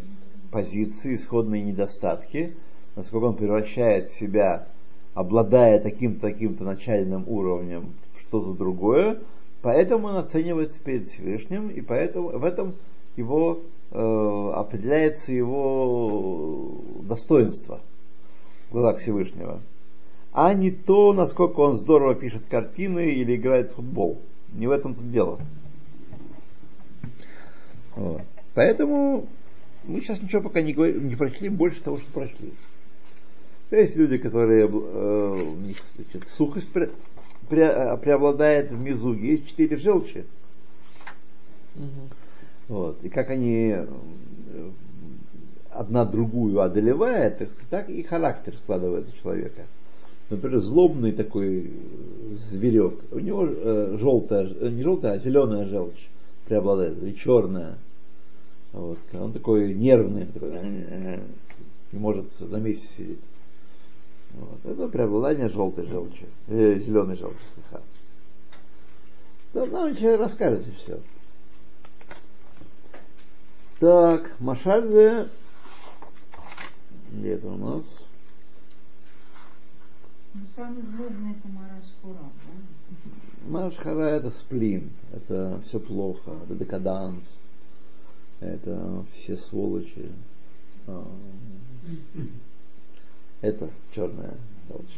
позиции, 0.51 1.15
исходные 1.15 1.63
недостатки, 1.63 2.53
насколько 2.95 3.25
он 3.25 3.35
превращает 3.35 4.11
себя, 4.11 4.67
обладая 5.13 5.79
таким-то, 5.79 6.21
таким-то 6.21 6.63
начальным 6.63 7.23
уровнем, 7.27 7.93
в 8.13 8.21
что-то 8.21 8.53
другое, 8.53 9.19
поэтому 9.61 10.07
он 10.07 10.17
оценивается 10.17 10.79
перед 10.79 11.07
Всевышним, 11.07 11.69
и 11.69 11.81
поэтому 11.81 12.29
в 12.29 12.43
этом 12.43 12.75
его 13.15 13.59
э, 13.91 14.51
определяется 14.55 15.31
его 15.31 16.81
достоинство 17.03 17.79
в 18.69 18.73
глазах 18.73 18.99
Всевышнего. 18.99 19.61
А 20.31 20.53
не 20.53 20.71
то, 20.71 21.13
насколько 21.13 21.61
он 21.61 21.77
здорово 21.77 22.15
пишет 22.15 22.43
картины 22.49 23.11
или 23.11 23.35
играет 23.35 23.71
в 23.71 23.75
футбол. 23.75 24.21
Не 24.53 24.67
в 24.67 24.71
этом 24.71 24.93
тут 24.93 25.11
дело. 25.11 25.39
Вот. 27.95 28.21
Поэтому 28.53 29.27
мы 29.83 30.01
сейчас 30.01 30.21
ничего 30.21 30.41
пока 30.41 30.61
не, 30.61 30.73
говорим, 30.73 31.07
не 31.07 31.15
прочли 31.15 31.49
больше 31.49 31.81
того, 31.81 31.97
что 31.97 32.11
прочли. 32.11 32.53
Есть 33.71 33.95
люди, 33.95 34.17
которые 34.17 34.65
э, 34.65 34.69
у 34.69 35.55
них 35.55 35.77
значит, 35.95 36.29
сухость 36.29 36.71
пре- 36.73 36.91
пре- 37.49 37.97
преобладает 37.97 38.71
в 38.71 38.79
мизуге, 38.79 39.31
есть 39.31 39.49
четыре 39.49 39.75
желчи. 39.77 40.25
Мгм. 41.75 42.09
Вот. 42.69 43.03
И 43.03 43.09
как 43.09 43.29
они 43.29 43.73
э, 43.75 43.87
одна 45.71 46.05
другую 46.05 46.59
одолевает, 46.61 47.49
так, 47.69 47.89
и 47.89 48.03
характер 48.03 48.55
складывается 48.55 49.13
у 49.13 49.21
человека. 49.21 49.63
Например, 50.29 50.59
злобный 50.59 51.13
такой 51.13 51.67
э, 51.67 52.35
зверек, 52.49 52.99
у 53.11 53.19
него 53.19 53.45
э, 53.45 53.97
желтая, 53.97 54.45
э, 54.47 54.69
не 54.69 54.83
желтая, 54.83 55.13
а 55.13 55.19
зеленая 55.19 55.65
желчь 55.65 56.09
преобладает, 56.45 57.01
или 57.01 57.13
черная. 57.13 57.77
Вот. 58.73 58.97
Он 59.13 59.31
такой 59.31 59.73
нервный, 59.73 60.25
такой, 60.25 60.51
э, 60.53 61.19
не 61.93 61.99
может 61.99 62.25
на 62.41 62.57
месте 62.57 62.87
сидеть. 62.97 63.19
Вот. 64.33 64.59
Это 64.65 64.89
преобладание 64.89 65.47
желтой 65.47 65.85
желчи, 65.85 66.25
э, 66.47 66.77
зеленой 66.79 67.15
желчи 67.15 67.39
слегка. 67.53 67.81
Да, 69.53 69.65
нам 69.65 69.93
еще 69.93 70.15
расскажете 70.15 70.71
все. 70.83 70.99
Так, 73.79 74.35
Машальзе, 74.39 75.29
где 77.11 77.33
это 77.33 77.47
у 77.47 77.57
нас? 77.57 78.06
Ну, 80.33 80.41
самый 80.55 80.81
злобный 80.81 81.31
это 81.31 81.47
Мараш 81.47 81.85
Хура, 82.01 82.19
да? 82.19 83.49
Машхара 83.49 84.09
это 84.09 84.29
сплин, 84.29 84.91
это 85.13 85.61
все 85.65 85.79
плохо, 85.79 86.31
это 86.43 86.55
декаданс, 86.55 87.23
это 88.39 89.05
все 89.13 89.35
сволочи. 89.37 90.11
А, 90.87 91.07
Это 93.41 93.69
черная 93.93 94.33
желчь. 94.67 94.97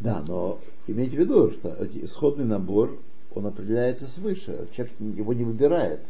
Да, 0.00 0.22
но 0.26 0.58
имейте 0.86 1.16
в 1.16 1.20
виду, 1.20 1.50
что 1.50 1.76
исходный 1.94 2.44
набор, 2.44 2.98
он 3.34 3.46
определяется 3.46 4.06
свыше. 4.06 4.68
Человек 4.76 4.94
его 5.00 5.32
не 5.32 5.44
выбирает. 5.44 6.00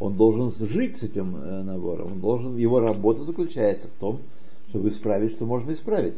Он 0.00 0.16
должен 0.16 0.52
жить 0.66 0.96
с 0.98 1.04
этим 1.04 1.36
э, 1.36 1.62
набором. 1.62 2.12
Он 2.12 2.20
должен, 2.20 2.56
его 2.56 2.80
работа 2.80 3.24
заключается 3.24 3.86
в 3.86 4.00
том, 4.00 4.20
чтобы 4.70 4.88
исправить, 4.88 5.32
что 5.32 5.46
можно 5.46 5.72
исправить. 5.72 6.14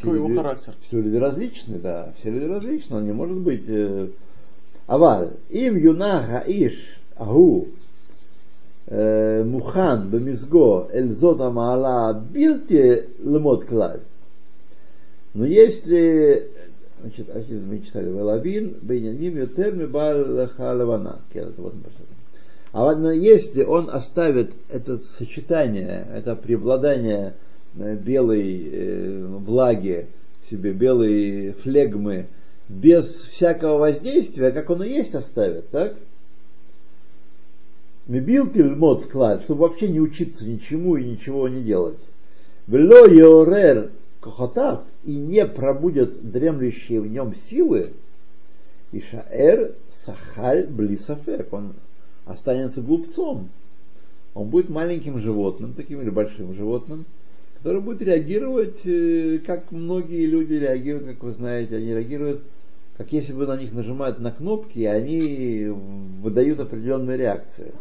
Какой 0.00 0.16
его 0.18 0.34
характер? 0.34 0.74
Все 0.82 1.00
люди 1.00 1.16
различны, 1.16 1.78
да. 1.78 2.12
Все 2.18 2.30
люди 2.30 2.44
различны. 2.44 2.96
Он 2.96 3.04
не 3.04 3.12
может 3.12 3.38
быть... 3.38 3.64
Э, 3.68 4.08
Аваль, 4.86 5.30
им 5.48 5.76
юна 5.76 6.26
гаиш 6.26 6.74
агу 7.16 7.68
э, 8.88 9.44
мухан 9.44 10.10
бемизго 10.10 10.88
эль 10.92 11.12
зота 11.12 11.50
маала 11.50 12.12
билти 12.12 13.08
лемот 13.22 13.64
клаль. 13.66 14.00
Но 15.34 15.46
если 15.46 16.50
значит, 17.00 17.28
мы 17.66 17.80
читали 17.80 18.08
Велавин, 18.08 18.76
Бейняним, 18.82 19.38
Ютер, 19.38 19.74
Мибал, 19.74 20.48
Халавана. 20.56 21.20
А 22.72 22.84
вот 22.84 23.12
если 23.12 23.62
он 23.64 23.88
оставит 23.90 24.50
это 24.68 24.98
сочетание, 24.98 26.06
это 26.14 26.36
преобладание 26.36 27.28
э, 27.28 27.51
белой 27.74 28.68
э, 28.70 29.26
влаги 29.26 30.06
себе, 30.50 30.72
белой 30.72 31.52
флегмы, 31.62 32.26
без 32.68 33.06
всякого 33.06 33.78
воздействия, 33.78 34.50
как 34.50 34.70
он 34.70 34.82
и 34.82 34.88
есть 34.88 35.14
оставит, 35.14 35.70
так? 35.70 35.96
Мебил 38.06 38.46
мод 38.76 39.02
склад, 39.02 39.42
чтобы 39.44 39.62
вообще 39.62 39.88
не 39.88 40.00
учиться 40.00 40.48
ничему 40.48 40.96
и 40.96 41.04
ничего 41.04 41.48
не 41.48 41.62
делать. 41.62 41.98
Вело 42.66 43.06
йорер 43.06 43.90
кохотав 44.20 44.84
и 45.04 45.14
не 45.14 45.44
пробудет 45.46 46.30
дремлющие 46.30 47.00
в 47.00 47.06
нем 47.06 47.34
силы, 47.34 47.92
и 48.92 49.00
шаэр 49.00 49.74
сахаль 49.88 50.66
блисафек, 50.66 51.52
он 51.52 51.74
останется 52.24 52.80
глупцом. 52.80 53.48
Он 54.34 54.48
будет 54.48 54.70
маленьким 54.70 55.18
животным, 55.18 55.74
таким 55.74 56.00
или 56.00 56.10
большим 56.10 56.54
животным, 56.54 57.04
который 57.61 57.81
будет 57.81 58.01
реагировать, 58.01 58.85
э, 58.85 59.39
как 59.45 59.71
многие 59.71 60.25
люди 60.25 60.53
реагируют, 60.53 61.05
как 61.07 61.23
вы 61.23 61.31
знаете, 61.33 61.77
они 61.77 61.93
реагируют, 61.93 62.41
как 62.97 63.11
если 63.11 63.33
бы 63.33 63.45
на 63.45 63.57
них 63.57 63.73
нажимают 63.73 64.19
на 64.19 64.31
кнопки, 64.31 64.79
и 64.79 64.85
они 64.85 65.67
выдают 66.21 66.59
определенные 66.59 67.17
реакции. 67.17 67.73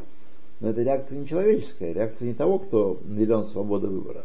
Но 0.61 0.71
это 0.71 0.83
реакция 0.83 1.19
не 1.19 1.29
человеческая, 1.29 1.93
реакция 1.93 2.29
не 2.29 2.35
того, 2.35 2.59
кто 2.59 3.01
наделен 3.05 3.45
свободой 3.45 3.91
выбора. 3.91 4.25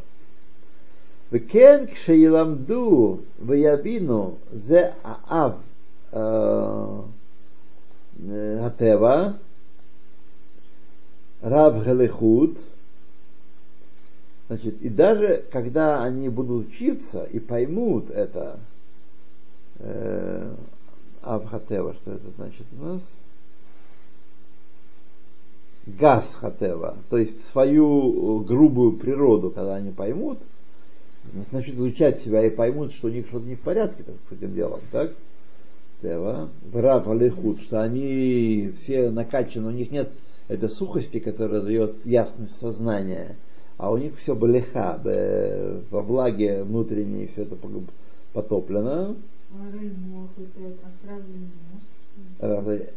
וכן 1.32 1.86
כשילמדו 1.94 3.18
ויבינו 3.46 4.36
זה 4.52 4.90
האב 5.04 5.52
הטבע, 8.60 9.32
раб 11.44 11.84
Галихуд, 11.84 12.58
значит, 14.49 14.81
и 14.83 14.89
даже 14.89 15.45
когда 15.51 16.03
они 16.03 16.29
будут 16.29 16.69
учиться 16.69 17.25
и 17.25 17.39
поймут 17.39 18.11
это, 18.11 18.61
э, 19.79 20.55
Авхатева, 21.23 21.95
что 21.95 22.13
это 22.13 22.31
значит 22.37 22.67
у 22.79 22.85
нас? 22.85 23.03
Газ 25.87 26.35
Хатева, 26.35 26.97
то 27.11 27.17
есть 27.17 27.47
свою 27.47 28.41
грубую 28.41 28.93
природу, 28.93 29.51
когда 29.51 29.77
они 29.77 29.93
поймут– 29.93 30.39
начнут 31.53 31.77
изучать 31.77 32.21
себя 32.21 32.47
и 32.47 32.51
поймут, 32.51 32.93
что 32.93 33.09
у 33.09 33.11
них 33.11 33.27
что-то 33.27 33.47
не 33.47 33.55
в 33.55 33.61
порядке 33.61 34.03
так, 34.03 34.15
с 34.29 34.33
этим 34.33 34.55
делом, 34.55 34.81
так? 34.91 35.13
Тева, 36.03 36.51
Врав 36.73 37.09
Алихуд, 37.09 37.63
что 37.63 37.83
они 37.83 38.73
все 38.77 39.11
накачаны, 39.11 39.69
у 39.69 39.71
них 39.71 39.91
нет 39.91 40.11
этой 40.49 40.69
сухости, 40.69 41.19
которая 41.19 41.63
дает 41.63 42.05
ясность 42.05 42.57
сознания, 42.59 43.37
а 43.79 43.91
у 43.91 43.99
них 43.99 44.17
все 44.19 44.35
балиха, 44.35 45.01
во 45.91 46.03
влаге 46.03 46.63
внутренней 46.63 47.27
все 47.29 47.43
это 47.43 47.57
потоплено. 48.33 49.17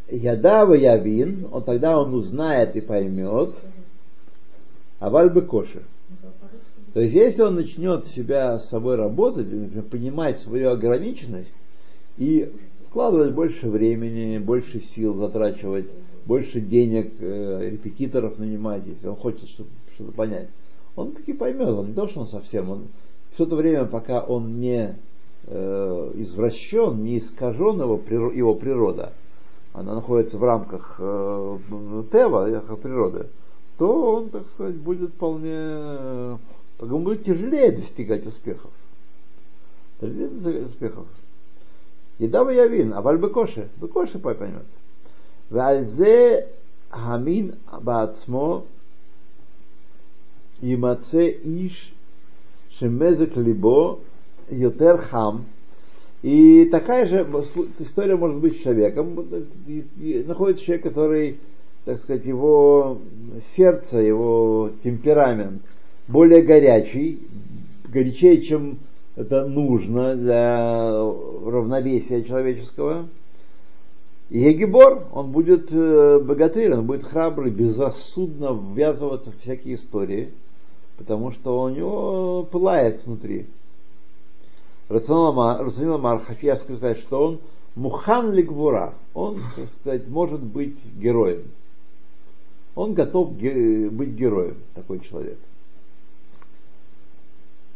Ядава 0.09 0.73
явин, 0.73 1.47
он 1.51 1.63
тогда 1.63 1.99
он 1.99 2.13
узнает 2.13 2.75
и 2.75 2.81
поймет, 2.81 3.55
а 4.99 5.09
вальбы 5.09 5.41
кошер. 5.41 5.83
То 6.93 7.01
есть, 7.01 7.13
если 7.13 7.43
он 7.43 7.55
начнет 7.55 8.07
себя 8.07 8.57
с 8.57 8.69
собой 8.69 8.95
работать, 8.95 9.51
например, 9.51 9.83
понимать 9.83 10.39
свою 10.39 10.71
ограниченность 10.71 11.53
и 12.17 12.51
вкладывать 12.87 13.33
больше 13.33 13.69
времени, 13.69 14.39
больше 14.39 14.79
сил 14.79 15.13
затрачивать, 15.13 15.85
больше 16.25 16.61
денег, 16.61 17.13
э, 17.19 17.69
репетиторов 17.71 18.39
нанимать, 18.39 18.83
если 18.87 19.07
он 19.07 19.15
хочет 19.15 19.47
что-то, 19.49 19.69
что 19.93 20.05
понять, 20.11 20.49
он 20.98 21.12
таки 21.12 21.32
поймет, 21.32 21.68
он 21.68 21.88
не 21.88 21.92
то, 21.94 22.06
что 22.06 22.20
он 22.20 22.26
совсем, 22.26 22.70
он 22.70 22.88
все 23.32 23.44
это 23.44 23.56
время, 23.56 23.86
пока 23.86 24.20
он 24.20 24.60
не 24.60 24.96
э, 25.46 26.10
извращен, 26.14 27.02
не 27.02 27.18
искажен 27.18 27.80
его, 27.80 28.00
его 28.30 28.54
природа, 28.54 29.12
она 29.72 29.94
находится 29.94 30.38
в 30.38 30.44
рамках 30.44 30.96
э, 30.98 31.58
Тева, 32.12 32.76
природы, 32.76 33.26
то 33.78 34.16
он, 34.16 34.30
так 34.30 34.44
сказать, 34.54 34.76
будет 34.76 35.10
вполне 35.10 36.38
так 36.78 36.88
ему 36.88 37.00
будет 37.00 37.24
тяжелее 37.24 37.72
достигать 37.72 38.26
успехов. 38.26 38.70
Тяжелее 40.00 40.28
достигать 40.28 40.66
успехов. 40.68 41.06
Еда 42.18 42.44
бы 42.44 42.52
явин, 42.52 42.94
а 42.94 43.00
валь 43.00 43.18
бекоши, 43.18 43.68
бекоши 43.80 44.18
поймет. 44.18 44.66
ועל 45.50 45.84
хамин 46.90 47.54
баацмо 47.82 48.64
Имаце 50.61 51.37
Иш 51.43 51.93
Шемезек 52.77 53.35
Либо 53.37 53.99
Йотер 54.49 54.97
Хам. 54.97 55.45
И 56.21 56.65
такая 56.65 57.05
же 57.07 57.27
история 57.79 58.15
может 58.15 58.39
быть 58.39 58.57
с 58.57 58.63
человеком. 58.63 59.25
Находится 60.25 60.65
человек, 60.65 60.83
который, 60.83 61.37
так 61.85 61.99
сказать, 61.99 62.25
его 62.25 62.97
сердце, 63.55 63.99
его 63.99 64.71
темперамент 64.83 65.61
более 66.09 66.41
горячий, 66.41 67.19
горячее, 67.87 68.41
чем 68.41 68.79
это 69.15 69.45
нужно 69.45 70.15
для 70.15 70.91
равновесия 70.91 72.23
человеческого. 72.23 73.07
И 74.29 74.39
Егибор, 74.39 75.07
он 75.13 75.31
будет 75.31 75.71
э, 75.71 76.19
богатырь, 76.19 76.73
он 76.73 76.85
будет 76.85 77.03
храбрый, 77.05 77.51
безрассудно 77.51 78.59
ввязываться 78.75 79.31
в 79.31 79.39
всякие 79.39 79.75
истории– 79.75 80.29
потому 80.99 81.31
что 81.31 81.61
у 81.61 81.69
него 81.69 82.43
пылает 82.43 83.03
внутри. 83.05 83.47
Рационал 84.89 85.39
Амар, 85.39 86.19
хочу 86.19 86.45
я 86.45 86.57
сказать, 86.57 86.99
что 86.99 87.23
он 87.23 87.39
мухан 87.75 88.33
лигвура, 88.33 88.93
он, 89.13 89.41
так 89.55 89.69
сказать, 89.69 90.07
может 90.09 90.41
быть 90.41 90.75
героем. 90.95 91.43
Он 92.75 92.93
готов 92.93 93.31
быть 93.31 94.09
героем, 94.09 94.57
такой 94.75 94.99
человек. 94.99 95.37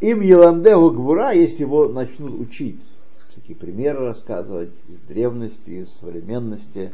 Им 0.01 0.19
Еламдегу 0.19 0.91
Гвура, 0.91 1.31
если 1.31 1.61
его 1.61 1.87
начнут 1.87 2.39
учить, 2.39 2.79
такие 3.35 3.55
примеры 3.55 3.99
рассказывать 3.99 4.73
из 4.89 4.99
древности, 5.07 5.69
из 5.69 5.89
современности, 5.93 6.91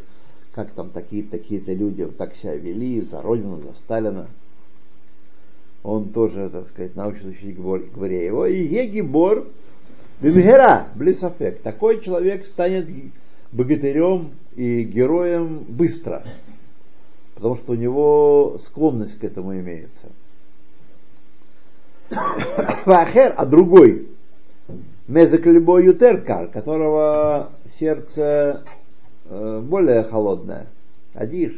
как 0.54 0.72
там 0.72 0.90
такие-то 0.92 1.32
такие 1.32 1.60
люди 1.60 2.06
так 2.06 2.36
себя 2.36 2.56
вели 2.56 3.02
за 3.02 3.22
Родину, 3.22 3.62
за 3.62 3.74
Сталина. 3.80 4.28
Он 5.84 6.10
тоже, 6.10 6.50
так 6.50 6.68
сказать, 6.70 6.92
учить 7.26 7.58
Гвуре 7.58 8.26
его. 8.26 8.46
И 8.46 8.62
Егибор 8.64 9.46
Бимгера, 10.22 10.90
Блисафек. 10.96 11.62
Такой 11.62 12.02
человек 12.02 12.46
станет 12.46 12.88
богатырем 13.52 14.32
и 14.56 14.84
героем 14.84 15.64
быстро, 15.68 16.24
потому 17.36 17.56
что 17.56 17.72
у 17.72 17.76
него 17.76 18.58
склонность 18.66 19.18
к 19.18 19.24
этому 19.24 19.54
имеется. 19.54 20.08
Вахер, 22.86 23.34
а 23.38 23.46
другой, 23.46 24.08
Мезаклебо 25.08 25.80
Ютеркар, 25.80 26.48
которого 26.48 27.52
сердце 27.80 28.64
э, 29.26 29.62
более 29.64 30.04
холодное. 30.04 30.68
Адиш. 31.14 31.54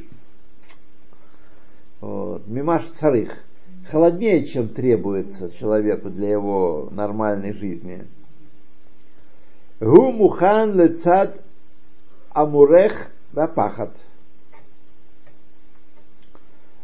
Вот. 1.99 2.47
Мимаш 2.47 2.85
царых. 2.99 3.37
Холоднее, 3.91 4.45
чем 4.45 4.69
требуется 4.69 5.51
человеку 5.59 6.09
для 6.09 6.29
его 6.29 6.87
нормальной 6.91 7.51
жизни. 7.51 8.05
Гу 9.81 10.13
мухан 10.13 10.79
лецад 10.79 11.43
амурех 12.29 13.11
пахат. 13.33 13.93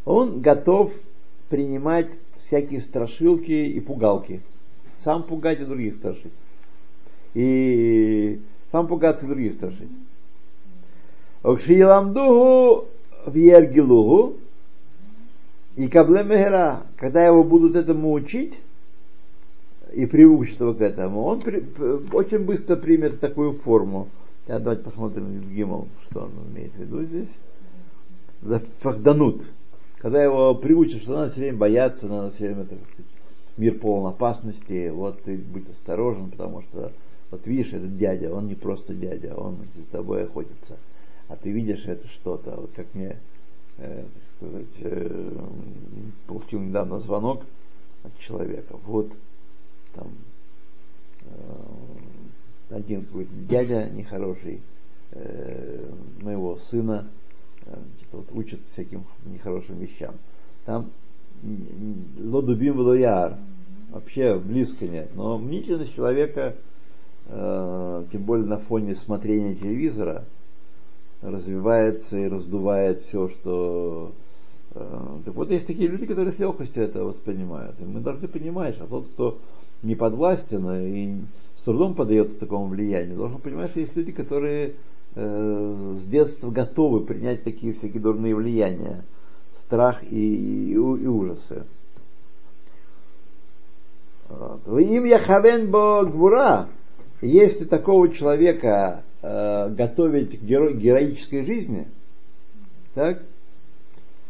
Он 0.03 0.41
готов 0.41 0.91
принимать 1.47 2.09
всякие 2.45 2.81
страшилки 2.81 3.51
и 3.51 3.79
пугалки. 3.79 4.41
Сам 4.99 5.23
пугать 5.23 5.61
и 5.61 5.65
других 5.65 5.95
страшить. 5.95 6.33
И 7.33 8.41
сам 8.73 8.87
пугаться 8.87 9.25
и 9.25 9.29
других 9.29 9.53
страшить. 9.53 9.91
Окшиеламдугу 11.41 12.87
в 13.25 13.33
Ергилугу 13.33 14.35
и 15.77 15.87
Кабле 15.89 16.23
Мехера, 16.23 16.87
когда 16.97 17.23
его 17.23 17.43
будут 17.43 17.75
этому 17.75 18.11
учить 18.11 18.55
и 19.93 20.07
приучат 20.07 20.59
его 20.59 20.73
к 20.73 20.81
этому, 20.81 21.23
он 21.23 21.41
при, 21.41 21.63
очень 22.13 22.39
быстро 22.39 22.75
примет 22.75 23.19
такую 23.19 23.53
форму. 23.53 24.09
Ja, 24.47 24.59
давайте 24.59 24.83
посмотрим 24.83 25.25
в 25.25 25.53
Гимл, 25.53 25.87
что 26.09 26.21
он 26.21 26.31
имеет 26.51 26.73
в 26.73 26.79
виду 26.79 27.03
здесь. 27.03 27.29
Фахданут. 28.79 29.43
Когда 29.99 30.23
его 30.23 30.55
приучат, 30.55 31.01
что 31.03 31.13
надо 31.13 31.29
все 31.29 31.41
время 31.41 31.57
бояться, 31.57 32.07
надо 32.07 32.31
все 32.31 32.47
время, 32.47 32.65
так 32.65 32.79
сказать, 32.79 33.11
мир 33.57 33.77
полон 33.77 34.07
опасности, 34.07 34.89
вот 34.89 35.21
ты 35.23 35.37
будь 35.37 35.69
осторожен, 35.69 36.31
потому 36.31 36.63
что, 36.63 36.91
вот 37.29 37.45
видишь, 37.45 37.73
этот 37.73 37.97
дядя, 37.97 38.33
он 38.33 38.47
не 38.47 38.55
просто 38.55 38.95
дядя, 38.95 39.35
он 39.35 39.57
за 39.75 39.83
тобой 39.91 40.23
охотится. 40.23 40.77
А 41.27 41.35
ты 41.35 41.51
видишь 41.51 41.85
это 41.85 42.07
что-то, 42.07 42.55
вот 42.55 42.71
как 42.75 42.87
мне, 42.93 43.17
так 43.77 44.05
сказать, 44.37 44.67
э, 44.81 45.31
получил 46.27 46.59
недавно 46.59 46.99
звонок 46.99 47.43
от 48.03 48.17
человека, 48.19 48.75
вот 48.85 49.11
там 49.93 50.07
э, 51.25 52.75
один 52.75 53.05
какой-то 53.05 53.33
дядя 53.49 53.89
нехороший 53.89 54.61
э, 55.11 55.91
моего 56.21 56.57
сына 56.57 57.07
э, 57.65 57.75
вот, 58.11 58.27
учат 58.31 58.59
всяким 58.73 59.05
нехорошим 59.25 59.77
вещам. 59.77 60.15
Там 60.65 60.91
лодубим 62.19 62.79
лояр, 62.79 63.37
вообще 63.89 64.37
близко 64.37 64.87
нет. 64.87 65.11
Но 65.15 65.37
мнительность 65.37 65.93
человека, 65.95 66.55
э, 67.27 68.05
тем 68.11 68.23
более 68.23 68.47
на 68.47 68.57
фоне 68.57 68.95
смотрения 68.95 69.55
телевизора, 69.55 70.25
развивается 71.21 72.17
и 72.17 72.27
раздувает 72.27 73.01
все, 73.03 73.29
что... 73.29 74.11
Э, 74.75 75.19
так 75.25 75.35
вот, 75.35 75.49
есть 75.51 75.67
такие 75.67 75.89
люди, 75.89 76.05
которые 76.05 76.33
с 76.33 76.39
легкостью 76.39 76.83
это 76.83 77.03
воспринимают. 77.03 77.75
И 77.79 77.85
мы 77.85 77.99
должны 77.99 78.27
понимать, 78.27 78.75
что 78.75 78.85
тот, 78.85 79.07
кто 79.07 79.37
не 79.83 79.95
подвластен 79.95 80.69
и 80.71 81.21
с 81.59 81.63
трудом 81.63 81.95
поддается 81.95 82.39
такому 82.39 82.67
влиянию, 82.67 83.17
должен 83.17 83.39
понимать, 83.39 83.71
что 83.71 83.79
есть 83.79 83.95
люди, 83.95 84.11
которые 84.11 84.73
э, 85.15 85.95
с 85.99 86.05
детства 86.05 86.51
готовы 86.51 87.01
принять 87.01 87.43
такие 87.43 87.73
всякие 87.73 88.01
дурные 88.01 88.35
влияния, 88.35 89.03
страх 89.55 90.03
и, 90.03 90.35
и, 90.35 90.73
и 90.73 90.77
ужасы. 90.77 91.63
Им 94.29 95.05
Яхавен 95.05 95.71
Бо 95.71 96.03
Гвура, 96.03 96.67
если 97.21 97.65
такого 97.65 98.09
человека 98.09 99.03
э, 99.21 99.69
готовить 99.69 100.39
к 100.39 100.43
геро- 100.43 100.73
героической 100.73 101.45
жизни, 101.45 101.87
так, 102.93 103.23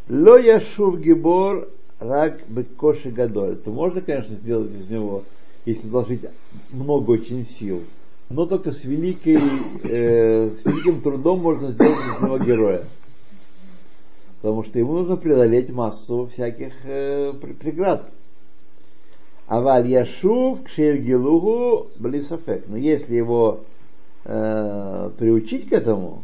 Ло 0.10 0.38
Яшув 0.38 1.00
Гибор 1.00 1.70
Рак 2.00 2.48
Бекоши 2.48 3.10
Гадоль, 3.10 3.58
то 3.58 3.72
можно, 3.72 4.02
конечно, 4.02 4.36
сделать 4.36 4.72
из 4.74 4.90
него, 4.90 5.24
если 5.66 5.88
вложить 5.88 6.22
много 6.72 7.12
очень 7.12 7.46
сил, 7.46 7.84
но 8.30 8.46
только 8.46 8.72
с, 8.72 8.84
великой, 8.86 9.38
э, 9.84 10.50
с 10.50 10.66
великим 10.66 11.02
трудом 11.02 11.42
можно 11.42 11.72
сделать 11.72 11.98
из 11.98 12.22
него 12.24 12.38
героя. 12.38 12.84
Потому 14.42 14.64
что 14.64 14.80
ему 14.80 14.94
нужно 14.94 15.18
преодолеть 15.18 15.70
массу 15.70 16.30
всяких 16.34 16.74
э, 16.86 17.34
преград. 17.60 18.12
Аваль 19.48 19.88
Яшув 19.88 20.64
Кшельгилугу 20.64 21.88
Блисафек. 21.98 22.66
Но 22.68 22.78
если 22.78 23.16
его 23.16 23.62
э, 24.26 25.12
приучить 25.18 25.70
к 25.70 25.74
этому, 25.74 26.24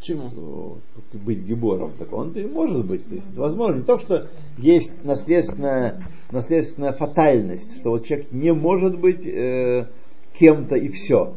Чему? 0.00 0.78
быть 1.12 1.40
гибором, 1.40 1.92
так 1.98 2.12
он 2.12 2.30
и 2.32 2.46
может 2.46 2.86
быть. 2.86 3.06
То 3.08 3.14
есть, 3.14 3.36
возможно, 3.36 3.78
не 3.78 3.82
то, 3.82 3.98
что 3.98 4.28
есть 4.56 5.04
наследственная, 5.04 6.02
наследственная 6.30 6.92
фатальность, 6.92 7.80
что 7.80 7.90
вот 7.90 8.06
человек 8.06 8.30
не 8.30 8.52
может 8.52 8.98
быть 8.98 9.26
э, 9.26 9.88
кем-то 10.34 10.76
и 10.76 10.88
все. 10.88 11.34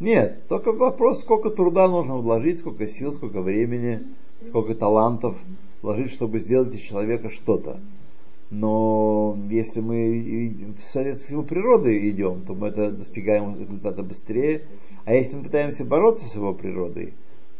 Нет, 0.00 0.48
только 0.48 0.72
вопрос, 0.72 1.20
сколько 1.20 1.50
труда 1.50 1.86
нужно 1.88 2.16
вложить, 2.16 2.58
сколько 2.58 2.88
сил, 2.88 3.12
сколько 3.12 3.40
времени, 3.40 4.00
сколько 4.48 4.74
талантов 4.74 5.36
вложить, 5.82 6.12
чтобы 6.12 6.38
сделать 6.38 6.74
из 6.74 6.80
человека 6.80 7.30
что-то. 7.30 7.78
Но 8.50 9.38
если 9.48 9.80
мы 9.80 10.74
с 10.80 11.30
его 11.30 11.42
природы 11.44 12.10
идем, 12.10 12.42
то 12.44 12.54
мы 12.54 12.68
это 12.68 12.90
достигаем 12.90 13.58
результата 13.58 14.02
быстрее. 14.02 14.62
А 15.04 15.14
если 15.14 15.36
мы 15.36 15.44
пытаемся 15.44 15.84
бороться 15.84 16.26
с 16.26 16.34
его 16.34 16.52
природой, 16.52 17.14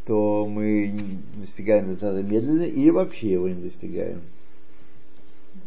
то 0.06 0.46
мы 0.46 0.92
достигаем 1.36 1.84
результата 1.86 2.22
медленно 2.22 2.62
или 2.62 2.90
вообще 2.90 3.32
его 3.32 3.48
не 3.48 3.62
достигаем. 3.62 4.20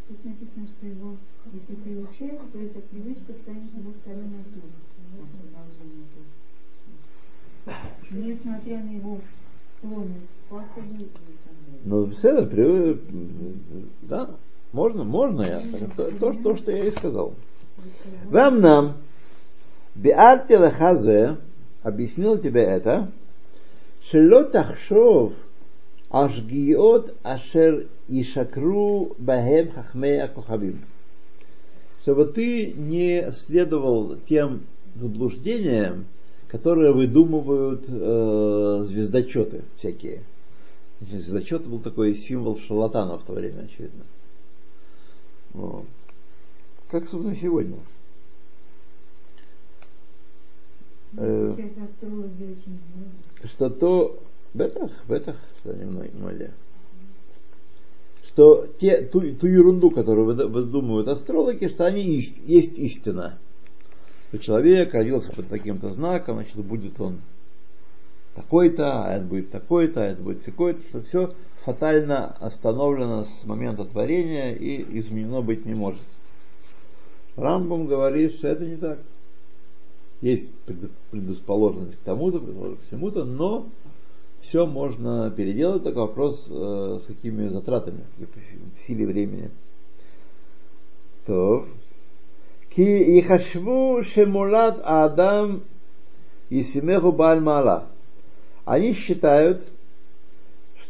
Тут 0.10 0.26
написано, 0.26 0.68
что 0.68 0.88
его, 0.88 1.16
если 1.54 1.76
приучать, 1.76 2.40
то 2.52 2.60
эта 2.60 2.82
привычка 2.82 3.34
станет 3.42 3.74
его 3.74 3.94
второй 4.02 4.26
натурой. 4.26 4.74
Несмотря 8.12 8.84
на 8.84 8.90
его 8.90 9.20
склонность 9.78 10.32
к. 10.50 10.54
Ну, 11.86 12.10
все, 12.12 12.46
да, 14.04 14.36
можно, 14.74 15.04
можно 15.04 15.44
я. 15.44 15.60
То, 15.96 16.12
то, 16.12 16.34
то, 16.34 16.56
что 16.58 16.72
я 16.72 16.86
и 16.86 16.92
сказал. 16.92 17.34
Вам 18.26 18.60
нам 18.60 18.98
Биарти 19.96 20.56
Лахазе 20.56 21.38
объяснил 21.84 22.38
тебе 22.38 22.64
это, 22.64 23.12
Шело 24.10 24.44
тахшов 24.44 25.34
ашгиот 26.10 27.16
ашер 27.24 27.88
ишакру 28.08 29.16
бахем 29.18 29.72
хахмей 29.72 30.22
акохавим. 30.22 30.82
Чтобы 32.02 32.26
ты 32.26 32.74
не 32.74 33.32
следовал 33.32 34.18
тем 34.28 34.64
заблуждениям, 34.96 36.06
которые 36.48 36.94
выдумывают 36.94 37.86
э, 37.88 38.84
звездочеты 38.84 39.64
всякие. 39.78 40.22
Значит, 41.00 41.22
звездочет 41.22 41.66
был 41.66 41.80
такой 41.80 42.14
символ 42.14 42.58
шарлатана 42.58 43.18
в 43.18 43.24
то 43.24 43.34
время, 43.34 43.62
очевидно. 43.64 44.04
Вот. 45.54 45.86
Как, 46.90 47.08
собственно, 47.08 47.36
сегодня. 47.36 47.78
Э, 51.18 51.52
очень 51.52 52.80
много. 52.96 53.50
что 53.54 53.70
то, 53.70 54.20
бетах, 54.54 54.92
бетах, 55.08 55.38
что 55.60 55.72
они 55.72 55.86
многие, 55.86 56.52
что 58.26 58.68
те, 58.80 59.04
ту, 59.04 59.22
ту 59.36 59.46
ерунду, 59.46 59.92
которую 59.92 60.50
выдумывают 60.50 61.08
астрологи, 61.08 61.68
что 61.68 61.86
они 61.86 62.18
ис- 62.18 62.42
есть 62.46 62.78
истина. 62.80 63.38
Что 64.30 64.40
человек 64.40 64.94
родился 64.94 65.32
под 65.34 65.48
таким-то 65.48 65.92
знаком, 65.92 66.38
значит, 66.38 66.56
будет 66.56 67.00
он 67.00 67.22
такой-то, 68.34 69.04
а 69.06 69.14
это 69.14 69.26
будет 69.26 69.52
такой-то, 69.52 70.02
а 70.02 70.06
это 70.08 70.22
будет 70.24 70.44
такой-то, 70.44 70.82
что 70.90 71.02
все 71.04 71.34
фатально 71.66 72.36
остановлено 72.40 73.26
с 73.26 73.46
момента 73.46 73.86
творения 73.86 74.54
и 74.54 75.00
изменено 75.00 75.42
быть 75.42 75.66
не 75.66 75.74
может. 75.74 76.02
Рамбом 77.36 77.88
говорит, 77.88 78.36
что 78.36 78.50
это 78.50 78.66
не 78.66 78.76
так. 78.76 79.00
Есть 80.22 80.52
пред- 80.66 80.92
предрасположенность 81.12 81.98
к 81.98 82.04
тому-то, 82.04 82.40
предрасположенность 82.40 82.84
к 82.84 82.88
всему-то, 82.88 83.24
но 83.26 83.68
все 84.42 84.66
можно 84.66 85.32
переделать, 85.32 85.84
только 85.84 86.00
вопрос 86.00 86.46
э, 86.50 87.00
с 87.02 87.06
какими 87.06 87.48
затратами, 87.48 88.04
в 88.18 88.88
силе 88.88 89.06
времени. 89.06 89.50
То. 91.26 91.66
Ки 92.70 93.20
ихашву 93.20 94.04
шемулат 94.04 94.82
адам 94.84 95.62
Исимеху 96.50 97.12
Бальмала. 97.12 97.88
Они 98.66 98.94
считают, 98.94 99.62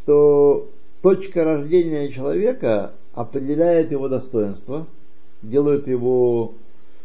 что 0.04 0.70
точка 1.02 1.44
рождения 1.44 2.12
человека 2.12 2.94
определяет 3.14 3.92
его 3.92 4.08
достоинство. 4.08 4.88
делают 5.42 5.88
его 5.88 6.54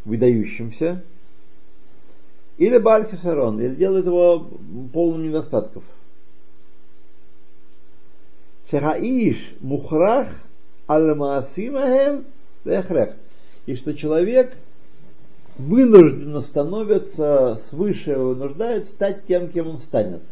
выдающимся, 0.04 1.02
или 2.56 2.78
Бальхисарон, 2.78 3.60
или 3.60 3.74
делают 3.74 4.06
его 4.06 4.48
полным 4.92 5.28
недостатков. 5.28 5.82
Шахаиш 8.70 9.54
мухрах 9.60 10.28
аль-маасимахем. 10.88 12.24
И 13.66 13.76
что 13.76 13.94
человек 13.94 14.56
вынужденно 15.58 16.42
становится, 16.42 17.58
свыше 17.68 18.16
вынуждает 18.16 18.88
стать 18.88 19.26
тем, 19.26 19.48
кем 19.48 19.68
он 19.68 19.78
станет. 19.78 20.22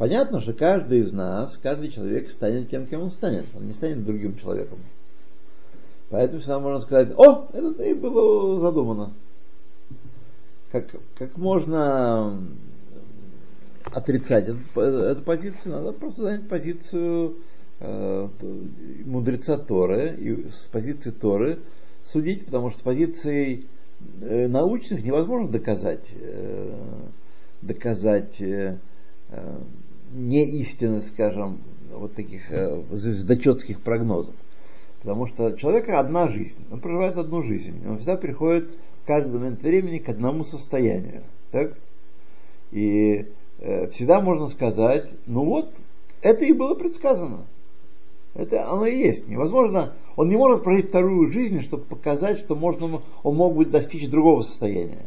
Понятно, 0.00 0.40
что 0.40 0.54
каждый 0.54 1.00
из 1.00 1.12
нас, 1.12 1.58
каждый 1.58 1.90
человек 1.90 2.30
станет 2.30 2.70
тем, 2.70 2.86
кем 2.86 3.02
он 3.02 3.10
станет. 3.10 3.44
Он 3.54 3.66
не 3.66 3.74
станет 3.74 4.02
другим 4.02 4.34
человеком. 4.38 4.78
Поэтому 6.08 6.38
всегда 6.38 6.58
можно 6.58 6.80
сказать, 6.80 7.10
о, 7.18 7.50
это 7.52 7.82
и 7.82 7.92
было 7.92 8.60
задумано. 8.60 9.12
Как, 10.72 10.86
как 11.18 11.36
можно 11.36 12.34
отрицать 13.84 14.48
эту, 14.48 14.80
эту 14.80 15.20
позицию, 15.20 15.74
надо 15.74 15.92
просто 15.92 16.22
занять 16.22 16.48
позицию 16.48 17.36
э, 17.80 18.28
мудреца 19.04 19.58
Торы, 19.58 20.16
и 20.18 20.50
с 20.50 20.66
позиции 20.72 21.10
Торы 21.10 21.58
судить, 22.06 22.46
потому 22.46 22.70
что 22.70 22.78
с 22.78 22.82
позицией 22.82 23.66
э, 24.22 24.48
научных 24.48 25.04
невозможно 25.04 25.48
доказать, 25.48 26.06
э, 26.10 26.72
доказать 27.60 28.40
э, 28.40 28.78
э, 29.28 29.60
неистинность, 30.12 31.08
скажем, 31.08 31.58
вот 31.92 32.14
таких 32.14 32.50
э, 32.50 32.82
звездочетских 32.90 33.80
прогнозов. 33.80 34.34
Потому 35.02 35.26
что 35.26 35.52
человека 35.52 35.98
одна 35.98 36.28
жизнь, 36.28 36.64
он 36.70 36.80
проживает 36.80 37.16
одну 37.16 37.42
жизнь, 37.42 37.82
он 37.88 37.98
всегда 37.98 38.16
приходит 38.16 38.70
в 39.02 39.06
каждый 39.06 39.38
момент 39.38 39.62
времени 39.62 39.98
к 39.98 40.08
одному 40.08 40.44
состоянию. 40.44 41.22
Так? 41.50 41.76
И 42.70 43.26
э, 43.58 43.88
всегда 43.88 44.20
можно 44.20 44.46
сказать, 44.48 45.10
ну 45.26 45.44
вот, 45.44 45.72
это 46.22 46.44
и 46.44 46.52
было 46.52 46.74
предсказано. 46.74 47.46
Это 48.34 48.70
оно 48.70 48.86
и 48.86 48.96
есть. 48.96 49.26
Невозможно, 49.26 49.94
он 50.16 50.28
не 50.28 50.36
может 50.36 50.62
прожить 50.62 50.88
вторую 50.88 51.32
жизнь, 51.32 51.62
чтобы 51.62 51.84
показать, 51.84 52.38
что 52.38 52.54
можно, 52.54 53.02
он 53.22 53.36
мог 53.36 53.56
бы 53.56 53.64
достичь 53.64 54.08
другого 54.08 54.42
состояния. 54.42 55.06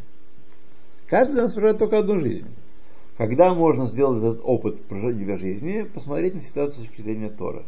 Каждый 1.07 1.33
из 1.33 1.43
нас 1.43 1.53
проживает 1.53 1.77
только 1.77 1.99
одну 1.99 2.19
жизнь. 2.19 2.47
Когда 3.17 3.53
можно 3.53 3.85
сделать 3.85 4.23
этот 4.23 4.41
опыт 4.43 4.83
проживания 4.85 5.37
жизни, 5.37 5.83
посмотреть 5.83 6.35
на 6.35 6.41
ситуацию 6.41 6.83
с 6.83 6.87
точки 6.87 7.01
зрения 7.01 7.29
Тора. 7.29 7.63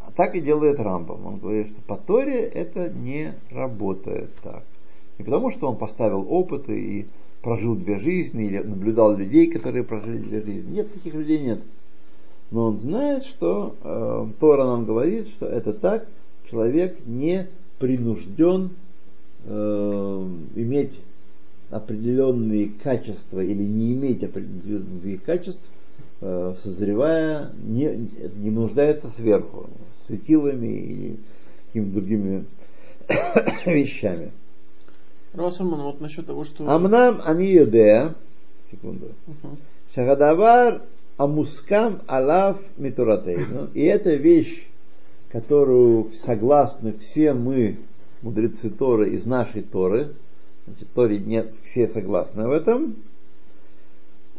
А 0.00 0.10
так 0.12 0.34
и 0.34 0.40
делает 0.40 0.78
Рамбам. 0.78 1.26
Он 1.26 1.38
говорит, 1.38 1.68
что 1.68 1.80
по 1.82 1.96
Торе 1.96 2.40
это 2.40 2.90
не 2.90 3.34
работает 3.50 4.30
так. 4.42 4.64
Не 5.18 5.24
потому, 5.24 5.50
что 5.50 5.68
он 5.68 5.76
поставил 5.76 6.26
опыты 6.28 6.78
и 6.78 7.06
прожил 7.40 7.76
две 7.76 7.98
жизни, 7.98 8.46
или 8.46 8.58
наблюдал 8.58 9.16
людей, 9.16 9.46
которые 9.46 9.84
прожили 9.84 10.18
две 10.18 10.42
жизни. 10.42 10.76
Нет, 10.76 10.92
таких 10.92 11.14
людей 11.14 11.38
нет. 11.38 11.62
Но 12.50 12.68
он 12.68 12.80
знает, 12.80 13.24
что 13.24 13.74
э, 13.82 14.26
Тора 14.38 14.64
нам 14.64 14.84
говорит, 14.84 15.28
что 15.28 15.46
это 15.46 15.72
так, 15.72 16.06
человек 16.50 16.98
не 17.06 17.48
принужден 17.78 18.70
э, 19.44 20.28
иметь 20.56 20.92
определенные 21.70 22.68
качества 22.68 23.40
или 23.40 23.62
не 23.62 23.94
иметь 23.94 24.22
определенных 24.22 25.22
качеств, 25.24 25.70
э, 26.20 26.54
созревая, 26.62 27.52
не, 27.62 28.08
не 28.36 28.50
нуждается 28.50 29.08
сверху, 29.08 29.68
светилами 30.06 30.66
и 30.66 31.16
какими-то 31.66 31.92
другими 31.92 32.44
вещами. 33.66 34.30
Расульман, 35.32 35.82
вот 35.82 36.00
насчет 36.00 36.26
того, 36.26 36.44
что... 36.44 36.68
Амнам 36.68 37.20
ани 37.24 37.50
юдея, 37.50 38.14
секунду, 38.70 39.12
шагадавар 39.94 40.82
амускам 41.16 42.02
алав 42.06 42.58
митуратейну. 42.76 43.70
И 43.74 43.82
это 43.82 44.14
вещь, 44.14 44.66
которую 45.30 46.12
согласны 46.12 46.92
все 46.98 47.32
мы, 47.32 47.78
мудрецы 48.22 48.70
Торы, 48.70 49.14
из 49.14 49.26
нашей 49.26 49.62
Торы, 49.62 50.14
значит, 50.66 50.88
Торе 50.94 51.18
нет, 51.18 51.54
все 51.64 51.88
согласны 51.88 52.46
в 52.46 52.52
этом. 52.52 52.96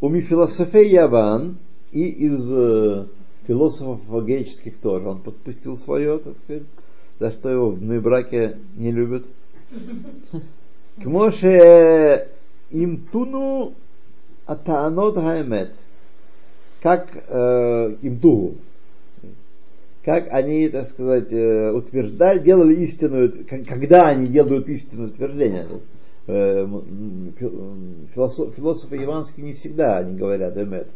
У 0.02 0.10
Мифилософей 0.10 0.90
Яван 0.92 1.58
и 1.92 2.04
из 2.04 2.52
э, 2.52 3.06
философов 3.48 4.26
греческих 4.26 4.78
тоже 4.80 5.08
он 5.08 5.22
подпустил 5.22 5.78
свое, 5.78 6.20
так 6.20 6.34
сказать, 6.44 6.64
за 7.20 7.32
что 7.32 7.50
его 7.50 7.70
в 7.72 8.02
браке 8.02 8.58
не 8.76 8.92
любят. 8.92 9.26
Кмоше 11.02 12.28
имтуну 12.72 13.74
атаанот 14.46 15.16
хаймет. 15.16 15.72
Как 16.82 17.08
э, 17.28 17.96
имтугу. 18.02 18.56
Как 20.04 20.28
они, 20.32 20.70
так 20.70 20.88
сказать, 20.88 21.32
э, 21.32 21.72
утверждали, 21.72 22.40
делали 22.40 22.84
истинную, 22.84 23.34
когда 23.68 24.10
они 24.10 24.28
делают 24.28 24.70
истинное 24.70 25.08
утверждение. 25.08 25.68
Э, 26.28 26.68
философы 27.38 28.96
яванские 28.96 29.46
не 29.46 29.54
всегда 29.54 30.00
они 30.00 30.18
говорят 30.18 30.58
эмет. 30.58 30.88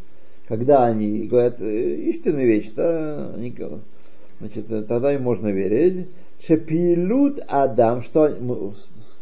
Когда 0.48 0.86
они 0.86 1.28
говорят 1.28 1.62
э, 1.62 1.96
истинную 2.08 2.48
вещь, 2.48 2.72
да, 2.76 3.32
они, 3.36 3.56
значит, 4.39 4.68
тогда 4.88 5.13
им 5.13 5.22
можно 5.22 5.50
верить. 5.50 6.08
Шепилут 6.48 7.42
Адам, 7.48 8.02
что 8.04 8.36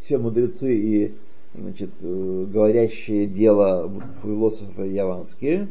все 0.01 0.17
мудрецы 0.17 0.73
и 0.73 1.13
значит, 1.53 1.89
э, 2.01 2.45
говорящие 2.53 3.27
дело 3.27 3.91
философы 4.23 4.83
яванские, 4.83 5.67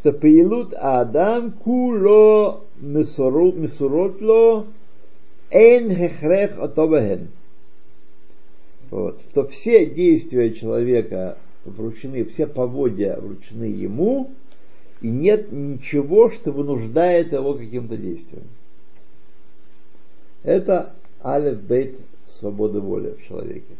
что 0.00 0.10
пилут 0.10 0.74
Адам 0.74 1.52
куло 1.52 2.64
мисуротло 2.80 4.66
эн 5.52 5.94
хехрех 5.94 6.58
отобахен 6.58 7.28
вот, 8.92 9.22
что 9.30 9.46
все 9.46 9.86
действия 9.86 10.52
человека 10.52 11.38
вручены, 11.64 12.24
все 12.26 12.46
поводья 12.46 13.16
вручены 13.16 13.64
ему, 13.64 14.32
и 15.00 15.08
нет 15.08 15.50
ничего, 15.50 16.28
что 16.28 16.52
вынуждает 16.52 17.32
его 17.32 17.54
каким-то 17.54 17.96
действием. 17.96 18.44
Это 20.42 20.94
алиф 21.24 21.62
бейт 21.62 21.96
свободы 22.28 22.80
воли 22.80 23.14
в 23.18 23.26
человеке. 23.26 23.76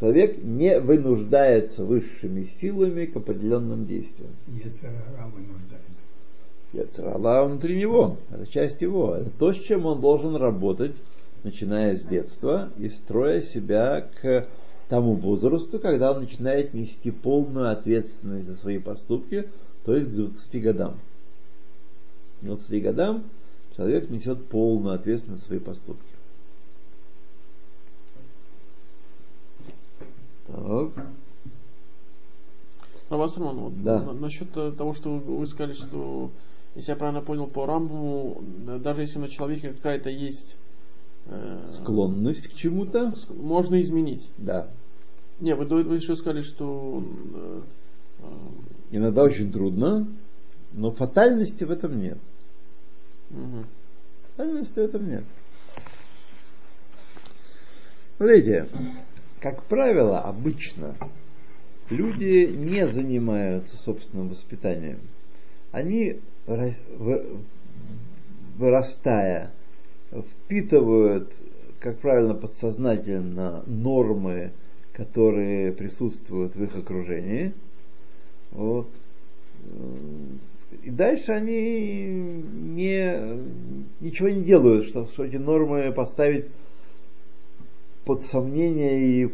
Человек 0.00 0.42
не 0.42 0.80
вынуждается 0.80 1.84
высшими 1.84 2.44
силами 2.44 3.04
к 3.04 3.16
определенным 3.16 3.84
действиям. 3.84 4.30
Ецарара 4.46 5.26
вынуждает. 5.26 5.82
Ецарала 6.72 7.44
внутри 7.44 7.78
него, 7.78 8.16
это 8.30 8.46
часть 8.50 8.80
его, 8.80 9.14
это 9.14 9.28
то, 9.38 9.52
с 9.52 9.60
чем 9.60 9.84
он 9.84 10.00
должен 10.00 10.36
работать 10.36 10.96
начиная 11.46 11.94
с 11.96 12.02
детства 12.02 12.70
и 12.76 12.88
строя 12.88 13.40
себя 13.40 14.08
к 14.20 14.48
тому 14.88 15.14
возрасту, 15.14 15.78
когда 15.78 16.10
он 16.10 16.20
начинает 16.20 16.74
нести 16.74 17.12
полную 17.12 17.70
ответственность 17.70 18.48
за 18.48 18.54
свои 18.56 18.78
поступки, 18.78 19.48
то 19.84 19.96
есть 19.96 20.10
к 20.10 20.14
20 20.14 20.62
годам. 20.62 20.98
К 22.40 22.46
20 22.46 22.82
годам 22.82 23.24
человек 23.76 24.10
несет 24.10 24.44
полную 24.46 24.96
ответственность 24.96 25.42
за 25.42 25.46
свои 25.46 25.58
поступки. 25.60 26.02
Так. 30.48 31.06
Равасарман, 33.08 33.56
вот 33.56 33.84
Да. 33.84 34.02
на- 34.02 34.12
насчет 34.14 34.48
э, 34.56 34.72
того, 34.72 34.94
что 34.94 35.10
вы 35.10 35.36
вы 35.38 35.46
сказали, 35.46 35.74
что, 35.74 36.30
если 36.74 36.90
я 36.90 36.96
правильно 36.96 37.20
понял, 37.20 37.46
по 37.46 37.66
Рамбу, 37.66 38.42
даже 38.80 39.02
если 39.02 39.20
на 39.20 39.28
человеке 39.28 39.72
какая-то 39.72 40.10
есть 40.10 40.56
Склонность 41.66 42.48
к 42.48 42.54
чему-то? 42.54 43.12
можно 43.30 43.80
изменить. 43.80 44.28
Да. 44.38 44.68
Не, 45.40 45.54
вы 45.54 45.64
этого 45.64 45.94
еще 45.94 46.16
сказали, 46.16 46.42
что 46.42 47.02
э, 47.34 47.60
э, 48.20 48.24
Иногда 48.92 49.22
очень 49.24 49.50
трудно, 49.52 50.06
но 50.72 50.90
фатальности 50.92 51.64
в 51.64 51.70
этом 51.70 52.00
нет. 52.00 52.18
мгм. 53.30 53.66
Фатальности 54.30 54.74
в 54.74 54.82
этом 54.82 55.08
нет. 55.08 55.24
Смотрите, 58.16 58.68
как 59.40 59.62
правило, 59.64 60.20
обычно 60.20 60.96
люди 61.90 62.46
не 62.46 62.86
занимаются 62.86 63.76
собственным 63.76 64.28
воспитанием. 64.28 65.00
Они, 65.72 66.20
ра- 66.46 66.76
вы- 66.98 67.38
вырастая, 68.56 69.50
впитывают, 70.22 71.32
как 71.80 71.98
правило, 71.98 72.34
подсознательно 72.34 73.62
нормы, 73.66 74.52
которые 74.92 75.72
присутствуют 75.72 76.54
в 76.56 76.62
их 76.62 76.76
окружении. 76.76 77.52
Вот. 78.52 78.88
И 80.82 80.90
дальше 80.90 81.32
они 81.32 82.06
не, 82.06 83.38
ничего 84.00 84.28
не 84.28 84.42
делают, 84.42 84.86
чтобы, 84.86 85.08
чтобы 85.08 85.28
эти 85.28 85.36
нормы 85.36 85.92
поставить 85.92 86.46
под 88.04 88.24
сомнение 88.24 89.24
и 89.24 89.30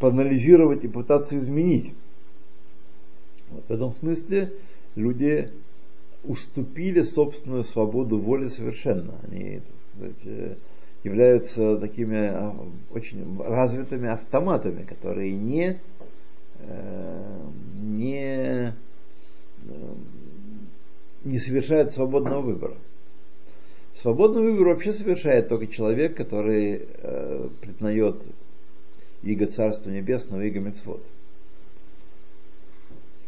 проанализировать 0.00 0.84
и 0.84 0.88
пытаться 0.88 1.36
изменить. 1.36 1.92
Вот 3.50 3.64
в 3.68 3.70
этом 3.70 3.92
смысле 3.94 4.52
люди 4.94 5.50
уступили 6.24 7.02
собственную 7.02 7.64
свободу 7.64 8.18
воли 8.18 8.48
совершенно. 8.48 9.14
Они, 9.22 9.60
сказать, 9.98 10.26
э, 10.26 10.54
являются 11.04 11.76
такими 11.78 12.28
а, 12.28 12.54
очень 12.92 13.40
развитыми 13.40 14.08
автоматами, 14.08 14.84
которые 14.84 15.32
не, 15.32 15.80
э, 16.60 17.46
не, 17.80 18.68
э, 18.68 18.72
не 21.24 21.38
совершают 21.38 21.92
свободного 21.92 22.40
выбора. 22.40 22.76
Свободный 23.94 24.42
выбор 24.42 24.68
вообще 24.68 24.92
совершает 24.92 25.48
только 25.48 25.66
человек, 25.66 26.16
который 26.16 26.86
э, 26.86 27.48
признает 27.60 28.22
иго 29.22 29.46
Царства 29.46 29.90
Небесного, 29.90 30.42
иго 30.42 30.60
Мецвод. 30.60 31.04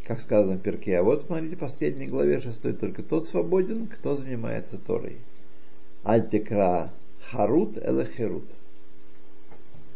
Как 0.06 0.20
сказано 0.20 0.56
в 0.56 0.62
Перке, 0.62 0.98
а 0.98 1.02
вот 1.02 1.22
смотрите, 1.22 1.56
в 1.56 1.59
последней 1.61 2.06
главе 2.06 2.40
6, 2.40 2.78
только 2.78 3.02
тот 3.02 3.26
свободен, 3.28 3.87
кто 3.87 4.14
занимается 4.16 4.76
Торой. 4.76 5.18
Альтекра 6.02 6.90
харут 7.30 7.76
эле 7.76 8.04
херут. 8.04 8.44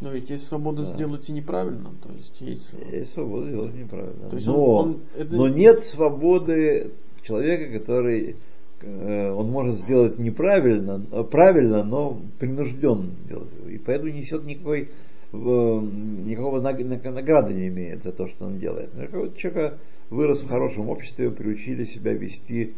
Но 0.00 0.10
ведь 0.10 0.28
есть 0.28 0.46
свобода 0.46 0.82
Да. 0.82 0.92
сделать 0.92 1.28
и 1.28 1.32
неправильно. 1.32 1.90
То 2.02 2.12
есть 2.12 2.40
есть... 2.40 2.74
Есть 2.92 3.14
свобода 3.14 3.48
делать 3.50 3.74
неправильно. 3.74 4.28
То 4.28 4.36
есть 4.36 4.46
но, 4.46 4.64
он- 4.64 4.88
он- 4.88 5.00
это- 5.16 5.34
но 5.34 5.48
нет 5.48 5.80
свободы 5.80 6.90
человека, 7.22 7.78
который 7.78 8.36
э, 8.82 9.30
он 9.30 9.50
может 9.50 9.76
сделать 9.76 10.18
неправильно, 10.18 11.00
э, 11.10 11.24
правильно, 11.24 11.84
но 11.84 12.18
принужден 12.38 13.12
делать. 13.26 13.48
И 13.70 13.78
поэтому 13.78 14.10
не 14.12 14.18
несет 14.18 14.44
никакой 14.44 14.88
э, 15.32 15.36
никакого 15.36 16.60
наг- 16.60 16.84
наг- 16.84 17.10
награды 17.14 17.54
не 17.54 17.68
имеет 17.68 18.02
за 18.04 18.12
то, 18.12 18.28
что 18.28 18.44
он 18.44 18.58
делает. 18.58 18.90
Но 18.94 19.06
какого-то 19.06 19.38
человека 19.38 19.78
вырос 20.10 20.42
в 20.42 20.48
хорошем 20.48 20.90
обществе, 20.90 21.30
приучили 21.30 21.84
себя 21.84 22.12
вести 22.12 22.74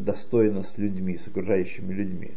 достойно 0.00 0.62
с 0.62 0.78
людьми, 0.78 1.18
с 1.18 1.26
окружающими 1.28 1.92
людьми. 1.92 2.32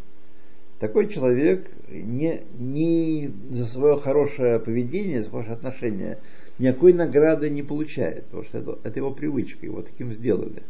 Такой 0.80 1.08
человек 1.08 1.70
не, 1.90 2.42
не 2.60 3.32
за 3.50 3.66
свое 3.66 3.96
хорошее 3.96 4.60
поведение, 4.60 5.22
за 5.22 5.30
хорошее 5.30 5.56
отношение 5.56 6.20
никакой 6.60 6.94
награды 6.94 7.50
не 7.50 7.64
получает, 7.64 8.26
потому 8.26 8.44
что 8.44 8.58
это, 8.60 8.80
это 8.84 9.00
его 9.00 9.12
привычка, 9.12 9.66
его 9.66 9.82
таким 9.82 10.12
сделали. 10.12 10.64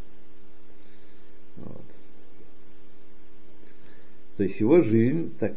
Вот. 1.58 1.86
То 4.38 4.44
есть 4.44 4.60
его 4.60 4.82
жизнь 4.82 5.34
так, 5.40 5.54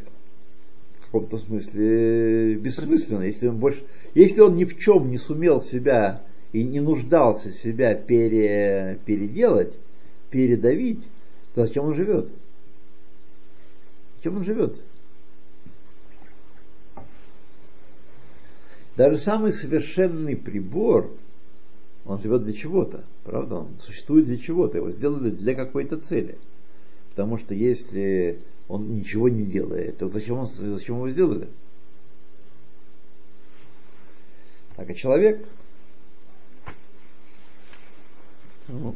в 1.00 1.04
каком-то 1.06 1.38
смысле 1.38 2.54
бессмысленна. 2.54 3.24
Если 3.24 3.48
он 3.48 3.58
больше, 3.58 3.82
если 4.14 4.40
он 4.40 4.56
ни 4.56 4.64
в 4.64 4.78
чем 4.78 5.10
не 5.10 5.16
сумел 5.16 5.60
себя 5.60 6.22
и 6.52 6.62
не 6.62 6.80
нуждался 6.80 7.50
себя 7.50 7.94
пере, 7.94 8.98
переделать, 9.04 9.74
передавить, 10.30 11.02
то 11.54 11.66
зачем 11.66 11.84
он 11.84 11.94
живет? 11.94 12.28
Чем 14.22 14.36
он 14.36 14.44
живет? 14.44 14.80
Даже 18.96 19.18
самый 19.18 19.52
совершенный 19.52 20.36
прибор, 20.36 21.12
он 22.04 22.18
живет 22.18 22.42
для 22.42 22.52
чего-то, 22.52 23.04
правда? 23.22 23.56
Он 23.56 23.68
существует 23.78 24.26
для 24.26 24.38
чего-то, 24.38 24.78
его 24.78 24.90
сделали 24.90 25.30
для 25.30 25.54
какой-то 25.54 25.98
цели. 25.98 26.36
Потому 27.10 27.38
что 27.38 27.54
если 27.54 28.40
он 28.66 28.94
ничего 28.94 29.28
не 29.28 29.44
делает, 29.44 29.98
то 29.98 30.08
зачем, 30.08 30.38
он, 30.38 30.46
зачем 30.46 30.96
его 30.96 31.10
сделали? 31.10 31.48
Так, 34.74 34.90
а 34.90 34.94
человек, 34.94 35.46
ну, 38.68 38.94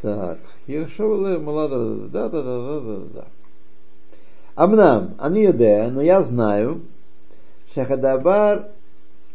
так, 0.00 0.38
Ешовле 0.66 1.38
молода, 1.38 2.08
да, 2.08 2.28
да, 2.28 2.42
да, 2.42 2.42
да, 2.42 2.80
да, 2.80 2.98
да. 3.14 3.24
Амнам, 4.54 5.14
они 5.18 5.44
יודע, 5.44 5.90
но 5.90 6.02
я 6.02 6.22
знаю, 6.22 6.82
шахадабар 7.74 8.68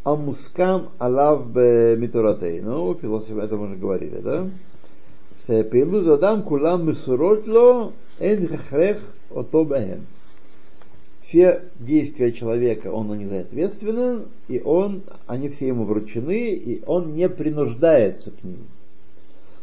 амускам 0.03 0.89
алав 0.99 1.47
митуратей. 1.55 2.61
Ну, 2.61 2.93
философы 2.95 3.39
это 3.39 3.55
мы 3.55 3.67
уже 3.67 3.75
говорили, 3.75 4.19
да? 4.19 4.47
שפעילות 5.47 6.19
אדם 6.19 6.39
כולם 6.43 6.85
מסורות 6.85 7.47
לו, 7.47 7.91
אין 8.19 8.45
הכרח 8.53 8.97
אותו 9.31 9.65
בהם. 9.65 9.99
Все 11.21 11.63
действия 11.81 12.31
человека, 12.31 12.87
он 12.87 13.09
на 13.09 13.13
них 13.15 13.29
ответственен, 13.33 14.27
и 14.47 14.61
он, 14.63 15.01
они 15.25 15.49
все 15.49 15.67
ему 15.67 15.83
вручены, 15.83 16.51
и 16.51 16.81
он 16.85 17.15
не 17.15 17.27
принуждается 17.27 18.31
к 18.31 18.41
ним. 18.45 18.59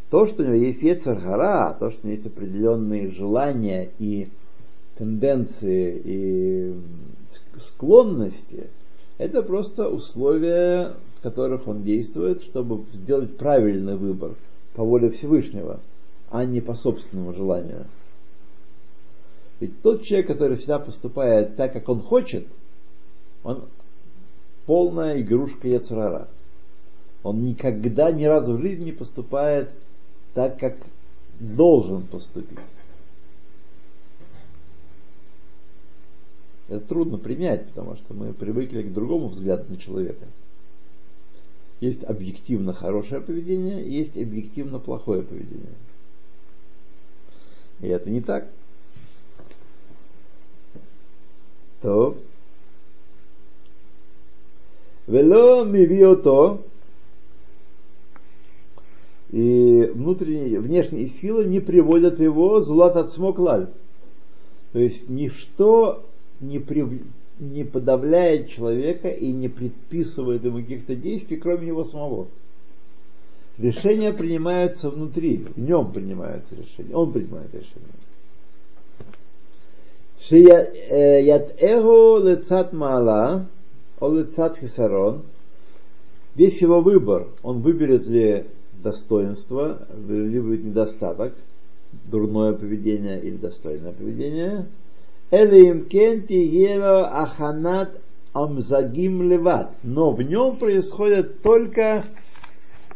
То, 0.10 0.26
что 0.26 0.42
у 0.42 0.46
него 0.46 0.56
есть 0.56 0.82
Ецаргара, 0.82 1.76
то, 1.80 1.92
что 1.92 2.00
у 2.04 2.08
него 2.08 2.16
есть 2.16 2.26
определенные 2.26 3.12
желания 3.12 3.90
и 4.00 4.30
тенденции 4.98 6.02
и 6.04 6.74
склонности, 7.60 8.68
это 9.18 9.44
просто 9.44 9.88
условия, 9.88 10.94
в 11.18 11.22
которых 11.22 11.68
он 11.68 11.84
действует, 11.84 12.42
чтобы 12.42 12.86
сделать 12.94 13.38
правильный 13.38 13.98
выбор 13.98 14.32
по 14.74 14.84
воле 14.84 15.12
Всевышнего, 15.12 15.80
а 16.32 16.46
не 16.46 16.62
по 16.62 16.74
собственному 16.74 17.34
желанию. 17.34 17.86
Ведь 19.60 19.82
тот 19.82 20.04
человек, 20.04 20.28
который 20.28 20.58
всегда 20.58 20.80
поступает 20.80 21.56
так, 21.56 21.74
как 21.74 21.88
он 21.90 22.02
хочет, 22.02 22.48
он 23.44 23.66
полная 24.66 25.22
игрушка 25.22 25.68
Яцерара. 25.68 26.30
Он 27.24 27.44
никогда, 27.44 28.12
ни 28.12 28.24
разу 28.24 28.54
в 28.54 28.62
жизни 28.62 28.86
не 28.86 28.92
поступает 28.94 29.70
так, 30.34 30.60
как 30.60 30.76
должен 31.40 32.06
поступить. 32.08 32.60
Это 36.68 36.82
трудно 36.82 37.18
принять, 37.18 37.68
потому 37.68 37.96
что 37.96 38.14
мы 38.14 38.32
привыкли 38.32 38.84
к 38.84 38.94
другому 38.94 39.28
взгляду 39.28 39.66
на 39.70 39.78
человека. 39.78 40.26
Есть 41.80 42.04
объективно 42.04 42.74
хорошее 42.74 43.22
поведение, 43.22 43.90
есть 43.90 44.16
объективно 44.16 44.80
плохое 44.80 45.24
поведение. 45.24 45.74
И 47.82 47.88
это 47.88 48.10
не 48.10 48.22
так. 48.22 48.48
То. 51.82 52.18
Вело 55.08 55.64
мивиото. 55.64 56.62
И 59.32 59.92
внутренние, 59.94 60.60
внешние 60.60 61.08
силы 61.08 61.46
не 61.46 61.60
приводят 61.60 62.20
его 62.20 62.62
злат 62.62 62.96
от 62.96 63.12
смоклаль. 63.12 63.68
То 64.74 64.80
есть 64.80 65.08
ничто 65.08 66.04
не, 66.40 66.60
прив... 66.60 66.90
не 67.40 67.64
подавляет 67.64 68.50
человека 68.50 69.10
и 69.10 69.32
не 69.32 69.48
предписывает 69.48 70.44
ему 70.44 70.60
каких-то 70.60 70.96
действий, 70.96 71.38
кроме 71.38 71.68
него 71.68 71.84
самого. 71.84 72.28
Решения 73.60 74.14
принимаются 74.14 74.90
внутри, 74.90 75.46
в 75.56 75.60
нем 75.60 75.92
принимаются 75.92 76.56
решения, 76.56 76.96
он 76.96 77.12
принимает 77.12 77.54
решения. 77.54 78.00
Шият 80.22 81.56
эго 81.62 82.20
лецат 82.20 82.74
мала, 82.74 83.48
о 84.00 84.10
лецат 84.10 84.58
хисарон. 84.60 85.24
Весь 86.36 86.62
его 86.62 86.80
выбор, 86.80 87.28
он 87.44 87.60
выберет 87.60 88.08
ли 88.08 88.46
достоинство, 88.84 89.88
либо 90.08 90.58
недостаток, 90.58 91.34
дурное 91.92 92.54
поведение 92.54 93.22
или 93.22 93.38
достойное 93.38 93.92
поведение. 93.92 94.68
Элеимкен 95.32 96.26
тигело 96.26 97.08
аханат 97.08 98.00
амзагим 98.34 99.30
леват. 99.30 99.72
Но 99.84 100.12
в 100.12 100.22
нем 100.22 100.58
происходит 100.58 101.42
только, 101.42 102.04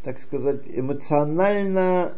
так 0.02 0.18
сказать, 0.18 0.62
эмоционально, 0.66 2.12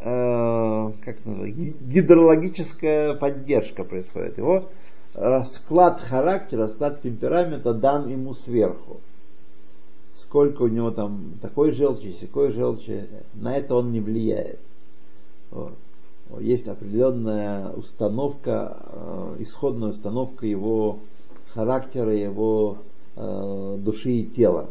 э, 0.00 0.04
как 0.04 1.24
называется, 1.24 1.72
гидрологическая 1.80 3.14
поддержка 3.14 3.84
происходит. 3.84 4.38
Его 4.38 4.68
расклад 5.14 6.00
характера, 6.00 6.62
расклад 6.62 7.02
темперамента 7.02 7.74
дан 7.74 8.08
ему 8.08 8.34
сверху. 8.34 9.00
Сколько 10.28 10.62
у 10.62 10.68
него 10.68 10.90
там 10.90 11.34
такой 11.40 11.72
желчи, 11.72 12.12
секой 12.20 12.52
желчи, 12.52 13.06
на 13.34 13.56
это 13.56 13.74
он 13.74 13.92
не 13.92 14.00
влияет. 14.00 14.60
Вот 15.50 15.72
есть 16.40 16.68
определенная 16.68 17.70
установка, 17.70 18.76
э, 18.92 19.36
исходная 19.40 19.90
установка 19.90 20.46
его 20.46 20.98
характера, 21.54 22.14
его 22.14 22.78
э, 23.16 23.78
души 23.80 24.12
и 24.12 24.26
тела. 24.26 24.68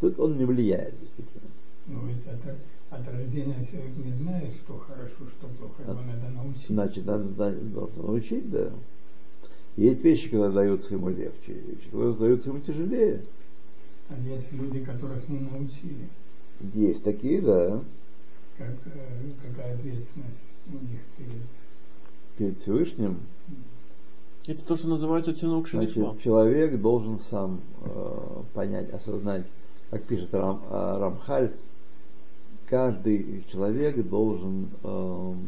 Тут 0.00 0.18
он 0.18 0.38
не 0.38 0.44
влияет, 0.44 0.98
действительно. 1.00 1.50
Ну, 1.86 2.06
ведь 2.06 2.24
это 2.26 2.56
от 2.90 3.06
рождения 3.06 3.62
человек 3.62 3.96
не 4.02 4.12
знает, 4.12 4.52
что 4.54 4.78
хорошо, 4.78 5.26
что 5.36 5.46
плохо, 5.58 5.82
его 5.82 6.00
надо 6.00 6.30
научить. 6.34 6.68
Значит, 6.68 7.04
надо, 7.04 7.24
надо- 7.24 7.60
должен 7.60 8.06
научить, 8.06 8.50
да. 8.50 8.70
Есть 9.76 10.02
вещи, 10.02 10.28
когда 10.28 10.50
даются 10.50 10.94
ему 10.94 11.10
легче, 11.10 11.52
вещи, 11.52 11.88
когда 11.90 12.12
даются 12.12 12.48
ему 12.48 12.60
тяжелее. 12.60 13.22
А 14.10 14.18
есть 14.26 14.52
люди, 14.52 14.84
которых 14.84 15.28
не 15.28 15.40
научили. 15.40 16.08
Есть 16.74 17.04
такие, 17.04 17.40
да, 17.40 17.82
Как, 18.56 18.74
э, 18.86 19.30
какая 19.42 19.74
ответственность 19.74 20.44
у 20.66 20.72
них 20.72 21.00
перед 21.16 21.42
перед 22.38 22.58
Всевышним. 22.58 23.18
Это 24.46 24.64
то, 24.64 24.76
что 24.76 24.88
называется 24.88 25.34
шинишма. 25.34 25.76
Значит, 25.76 26.22
человек 26.22 26.80
должен 26.80 27.18
сам 27.18 27.60
э, 27.82 28.42
понять, 28.54 28.90
осознать, 28.90 29.44
как 29.90 30.04
пишет 30.04 30.32
Рам, 30.32 30.62
э, 30.70 30.98
Рамхаль, 30.98 31.52
каждый 32.66 33.44
человек 33.50 34.08
должен 34.08 34.68
эм, 34.84 35.38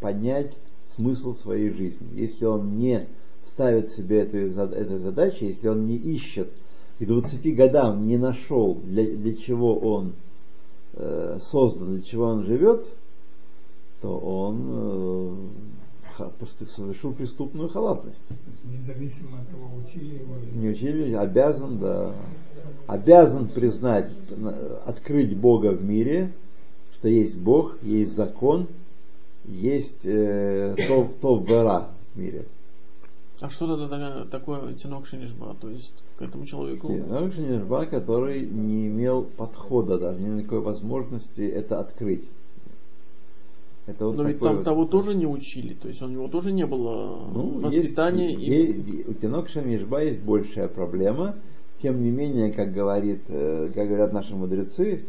понять 0.00 0.52
смысл 0.94 1.32
своей 1.34 1.70
жизни. 1.70 2.08
Если 2.14 2.44
он 2.44 2.76
не 2.76 3.06
ставит 3.46 3.92
себе 3.92 4.20
эту, 4.20 4.38
эту 4.38 4.98
задачу, 4.98 5.44
если 5.44 5.68
он 5.68 5.86
не 5.86 5.96
ищет 5.96 6.50
к 6.98 7.04
20 7.04 7.56
годам 7.56 8.06
не 8.06 8.16
нашел, 8.16 8.74
для, 8.84 9.04
для 9.04 9.34
чего 9.34 9.76
он 9.78 10.12
э, 10.94 11.38
создан, 11.42 11.94
для 11.96 12.02
чего 12.02 12.26
он 12.26 12.44
живет, 12.44 12.86
то 14.00 14.16
он 14.16 15.38
э, 16.18 16.64
совершил 16.76 17.12
преступную 17.12 17.68
халатность. 17.68 18.22
независимо 18.64 19.40
от 19.40 19.48
того, 19.48 19.70
учили 19.84 20.20
его 20.20 20.36
Не 20.54 20.68
учили, 20.68 21.14
обязан, 21.14 21.78
да, 21.78 22.14
обязан 22.86 23.48
признать, 23.48 24.10
на- 24.36 24.78
открыть 24.86 25.36
Бога 25.36 25.72
в 25.72 25.84
мире, 25.84 26.32
что 26.94 27.08
есть 27.08 27.36
Бог, 27.36 27.76
есть 27.82 28.14
закон, 28.14 28.68
есть 29.46 30.04
э, 30.04 30.76
то, 30.88 31.08
то 31.20 31.38
вера 31.38 31.90
в 32.14 32.18
мире. 32.18 32.46
А 33.44 33.50
что 33.50 33.76
тогда 33.76 34.24
такое- 34.24 34.72
тянок 34.72 35.04
шинишма? 35.04 35.54
То 35.60 35.68
есть 35.68 36.02
к 36.18 36.22
этому 36.22 36.46
человеку... 36.46 36.90
Нирба, 36.90 37.84
который 37.84 38.46
не 38.46 38.86
имел 38.86 39.24
подхода, 39.36 39.98
даже 39.98 40.18
не 40.18 40.28
имел 40.28 40.38
никакой 40.38 40.60
возможности 40.60 41.42
это 41.42 41.78
открыть. 41.78 42.24
Это 43.86 44.06
вот 44.06 44.16
Но 44.16 44.22
ведь 44.22 44.40
там 44.40 44.56
вот- 44.56 44.64
того 44.64 44.86
тоже 44.86 45.14
не 45.14 45.26
учили, 45.26 45.74
то 45.74 45.88
есть 45.88 46.00
у 46.00 46.08
него 46.08 46.28
тоже 46.28 46.52
не 46.52 46.64
было 46.64 47.28
Ну, 47.34 47.58
воспитания. 47.60 48.32
есть- 48.32 48.88
и... 48.88 48.92
е- 49.00 49.04
у 49.08 49.12
Тинок 49.12 49.50
есть 49.54 50.22
большая 50.22 50.68
проблема. 50.68 51.34
Тем 51.82 52.02
не 52.02 52.10
менее, 52.10 52.50
как, 52.50 52.72
говорит, 52.72 53.24
э, 53.28 53.70
как 53.74 53.88
говорят 53.88 54.14
наши 54.14 54.34
мудрецы, 54.34 55.04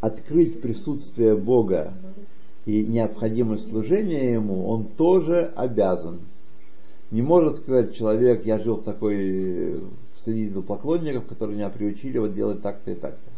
открыть 0.00 0.62
присутствие 0.62 1.34
Бога 1.34 1.94
и 2.64 2.84
необходимость 2.84 3.70
служения 3.70 4.34
Ему, 4.34 4.68
он 4.68 4.84
тоже 4.84 5.50
обязан. 5.56 6.20
Не 7.12 7.20
может 7.20 7.56
сказать 7.56 7.94
человек, 7.94 8.46
я 8.46 8.58
жил 8.58 8.76
в 8.76 8.84
такой 8.84 9.16
э, 9.18 9.80
среди 10.24 10.48
поклонников, 10.62 11.26
которые 11.26 11.56
меня 11.56 11.68
приучили 11.68 12.16
вот 12.16 12.34
делать 12.34 12.62
так-то 12.62 12.90
и 12.90 12.94
так-то. 12.94 13.30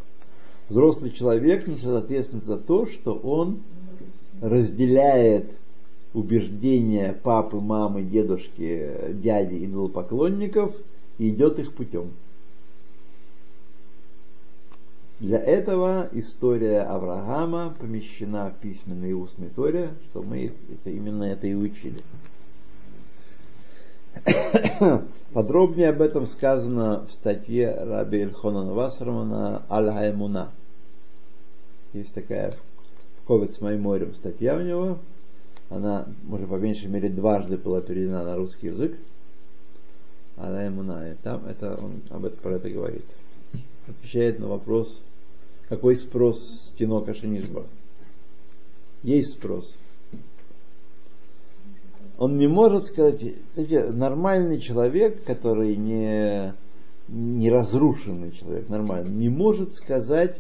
Взрослый 0.69 1.11
человек 1.11 1.67
несет 1.67 1.89
ответственность 1.89 2.47
за 2.47 2.57
то, 2.57 2.87
что 2.87 3.15
он 3.15 3.59
разделяет 4.41 5.51
убеждения 6.13 7.19
папы, 7.21 7.57
мамы, 7.57 8.05
дедушки, 8.05 8.91
дяди 9.15 9.57
и 9.57 9.65
идолопоклонников 9.65 10.73
и 11.19 11.31
идет 11.31 11.59
их 11.59 11.75
путем. 11.75 12.11
Для 15.19 15.41
этого 15.41 16.09
история 16.13 16.83
Авраама 16.83 17.75
помещена 17.81 18.51
в 18.51 18.63
письменной 18.63 19.11
и 19.11 19.15
устной 19.15 19.49
Торе, 19.49 19.95
что 20.11 20.23
мы 20.23 20.53
это, 20.73 20.91
именно 20.91 21.25
это 21.25 21.49
и 21.49 21.55
учили. 21.55 22.03
Подробнее 25.33 25.91
об 25.91 26.01
этом 26.01 26.27
сказано 26.27 27.07
в 27.09 27.13
статье 27.13 27.75
Раби 27.75 28.19
Эльхонана 28.19 28.73
Вассермана 28.73 29.63
Аль-Хаймуна. 29.69 30.51
Есть 31.93 32.15
такая 32.15 32.55
в 33.21 33.27
Ковец 33.27 33.61
Майморем 33.61 34.15
статья 34.15 34.57
у 34.57 34.61
него. 34.61 34.99
Она, 35.71 36.07
может, 36.25 36.49
по 36.49 36.55
меньшей 36.55 36.87
мере, 36.87 37.09
дважды 37.09 37.57
была 37.57 37.81
переведена 37.81 38.25
на 38.25 38.37
русский 38.37 38.69
язык. 38.69 38.97
Аль-Хаймуна. 40.39 41.13
И 41.13 41.15
там 41.17 41.45
это, 41.47 41.77
он 41.77 42.03
об 42.11 42.25
этом, 42.25 42.39
про 42.39 42.55
это 42.57 42.71
говорит. 42.71 43.05
Отвечает 43.89 44.39
на 44.39 44.47
вопрос, 44.47 45.01
какой 45.69 45.97
спрос 45.97 46.41
с 46.43 46.73
Тинока 46.79 47.15
Шенишба. 47.15 47.65
Есть 49.03 49.33
спрос 49.33 49.75
он 52.17 52.37
не 52.39 52.47
может 52.47 52.85
сказать, 52.85 53.21
знаете, 53.53 53.91
нормальный 53.91 54.61
человек, 54.61 55.25
который 55.25 55.77
не, 55.77 56.55
не 57.09 57.51
разрушенный 57.51 58.33
человек, 58.33 58.69
нормальный, 58.69 59.11
не 59.11 59.29
может 59.29 59.75
сказать, 59.75 60.39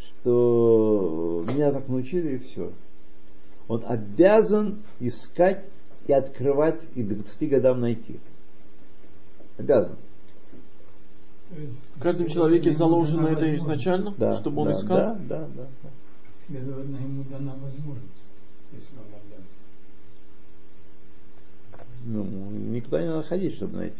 что 0.00 1.44
меня 1.48 1.72
так 1.72 1.88
научили 1.88 2.36
и 2.36 2.38
все. 2.38 2.72
Он 3.68 3.84
обязан 3.86 4.82
искать 5.00 5.64
и 6.06 6.12
открывать 6.12 6.80
и 6.94 7.02
до 7.02 7.16
20 7.16 7.48
годам 7.50 7.80
найти. 7.80 8.18
Обязан. 9.58 9.96
В 11.96 12.00
каждом 12.00 12.28
человеке 12.28 12.72
заложено 12.72 13.28
это 13.28 13.54
изначально, 13.56 14.14
Да, 14.18 14.36
чтобы 14.36 14.62
он 14.62 14.68
да, 14.68 14.74
искал. 14.74 14.96
Да, 14.96 15.14
да, 15.14 15.48
да, 15.56 15.66
да. 15.82 15.90
Следовательно, 16.46 16.96
ему 16.96 17.24
дана 17.24 17.54
возможность, 17.54 18.30
если 18.72 18.94
он 18.96 19.06
отдаст. 19.14 19.57
Ну, 22.04 22.24
никуда 22.24 23.02
не 23.02 23.08
надо 23.08 23.22
ходить, 23.22 23.54
чтобы 23.54 23.76
найти. 23.78 23.96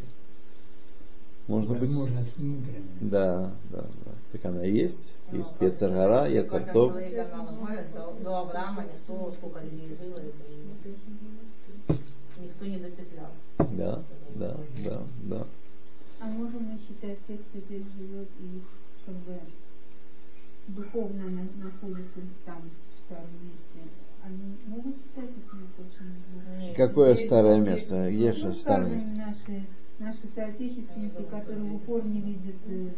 Можно 1.46 1.74
быть... 1.74 1.90
Внутренняя. 1.90 2.24
Да, 3.00 3.52
да, 3.70 3.82
да. 4.04 4.12
Так 4.32 4.44
она 4.44 4.64
и 4.64 4.72
есть. 4.72 5.08
Есть 5.32 5.58
Каждому 5.58 6.26
Ецартов. 6.26 6.72
человеку 6.92 7.16
дана 7.16 7.42
возможность. 7.44 7.92
До, 8.22 8.38
Авраама 8.38 8.84
никто, 8.84 9.32
сколько 9.38 9.60
людей 9.60 9.96
жило, 10.00 10.20
никто 12.38 12.64
не 12.64 12.78
допетлял. 12.78 13.30
Да, 13.58 14.02
да, 14.36 14.56
да, 14.84 15.02
да. 15.24 15.46
А 16.20 16.24
можем 16.26 16.62
мы 16.64 16.78
считать 16.78 17.18
тех, 17.26 17.40
кто 17.40 17.60
здесь 17.60 17.84
живет 17.98 18.28
и 18.40 18.62
как 19.06 19.14
бы 19.16 19.38
духовно 20.68 21.24
на- 21.24 21.64
находится 21.64 22.20
там, 22.44 22.62
в 22.62 23.04
старом 23.06 23.30
месте, 23.44 23.90
они 24.24 24.58
могут 24.66 24.96
считать. 24.96 25.30
Какое 26.76 27.10
Есть- 27.10 27.26
старое 27.26 27.58
место? 27.60 28.10
Где 28.10 28.32
же 28.32 28.46
ну, 28.46 28.52
старое 28.52 28.86
скажем, 28.86 29.16
место? 29.16 29.46
наши, 29.48 29.66
наши 29.98 30.28
соотечественники, 30.34 31.22
которые 31.30 31.60
в 31.62 31.74
упор 31.74 32.04
не 32.04 32.20
видят 32.20 32.56
э. 32.66 32.90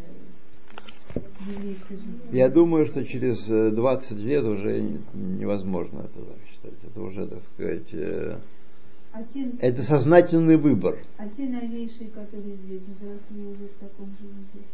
Я 2.30 2.48
думаю, 2.48 2.86
что 2.86 3.04
через 3.04 3.48
э, 3.50 3.70
20 3.70 4.18
лет 4.18 4.44
уже 4.44 4.80
невозможно 5.14 6.00
это 6.00 6.24
так 6.24 6.38
считать. 6.50 6.78
Это 6.84 7.00
уже, 7.00 7.26
так 7.26 7.42
сказать, 7.42 7.88
э, 7.92 8.38
А 9.12 9.22
те, 9.24 9.50
это 9.58 9.82
сознательный 9.82 10.56
выбор. 10.56 10.98
а 11.18 11.26
те 11.28 11.48
новейшие, 11.48 12.10
которые 12.10 12.56
здесь 12.56 12.82
взросли 12.82 13.44
уже 13.44 13.66
в 13.66 13.80
таком 13.80 14.06
же 14.20 14.26
виде, 14.26 14.64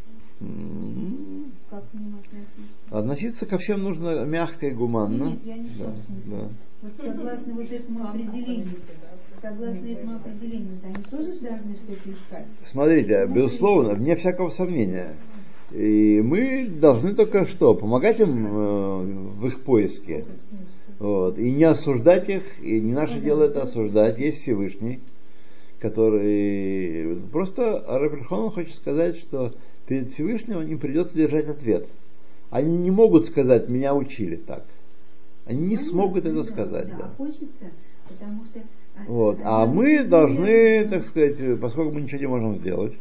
М, 0.40 1.52
как 1.70 1.90
к 1.90 1.94
ним 1.94 2.16
относиться? 2.16 2.90
Относиться 2.90 3.46
ко 3.46 3.56
всем 3.56 3.82
нужно 3.82 4.24
мягко 4.26 4.66
и 4.66 4.70
гуманно. 4.70 5.30
Нет, 5.30 5.38
я 5.44 5.56
не 5.56 5.68
Да, 5.78 5.94
да. 6.26 6.48
Вот 6.82 6.92
согласно 7.02 7.54
вот 7.54 7.72
этому 7.72 8.04
определению, 8.06 8.68
согласно 9.40 9.86
этому 9.86 10.16
определению, 10.16 10.78
они 10.84 11.02
тоже 11.04 11.40
должны 11.40 11.74
что-то 11.76 12.10
искать. 12.10 12.46
Смотрите, 12.64 13.26
безусловно, 13.26 13.94
вне 13.94 14.14
всякого 14.16 14.50
сомнения. 14.50 15.16
И 15.72 16.20
мы 16.24 16.66
должны 16.68 17.14
только 17.14 17.44
что 17.46 17.74
помогать 17.74 18.20
им 18.20 18.46
э, 18.46 18.96
в 19.40 19.46
их 19.48 19.60
поиске. 19.62 20.24
Вот. 20.98 21.38
И 21.38 21.50
не 21.50 21.64
осуждать 21.64 22.28
их, 22.28 22.42
и 22.62 22.80
не 22.80 22.92
наше 22.92 23.20
дело 23.20 23.44
это 23.44 23.62
осуждать. 23.62 24.18
Есть 24.18 24.42
Всевышний, 24.42 25.00
который... 25.80 27.16
Просто 27.32 27.84
Раберхон 27.86 28.50
хочет 28.50 28.74
сказать, 28.76 29.16
что 29.18 29.52
перед 29.86 30.10
Всевышним 30.12 30.62
им 30.62 30.78
придется 30.78 31.14
держать 31.16 31.48
ответ. 31.48 31.86
Они 32.50 32.76
не 32.78 32.90
могут 32.90 33.26
сказать, 33.26 33.68
меня 33.68 33.94
учили 33.94 34.36
так. 34.36 34.64
Они 35.46 35.60
не 35.62 35.76
Понятно, 35.76 35.90
смогут 35.90 36.24
это 36.24 36.44
сказать. 36.44 36.88
Да, 36.90 36.96
Да. 36.98 37.10
хочется, 37.18 37.70
потому 38.08 38.44
что... 38.44 38.60
а- 38.96 39.04
Вот. 39.08 39.38
а 39.42 39.66
мы 39.66 40.04
должны, 40.04 40.88
так 40.88 41.02
сказать, 41.02 41.36
поскольку 41.60 41.92
мы 41.94 42.02
ничего 42.02 42.20
не 42.20 42.26
можем 42.26 42.56
сделать 42.56 42.94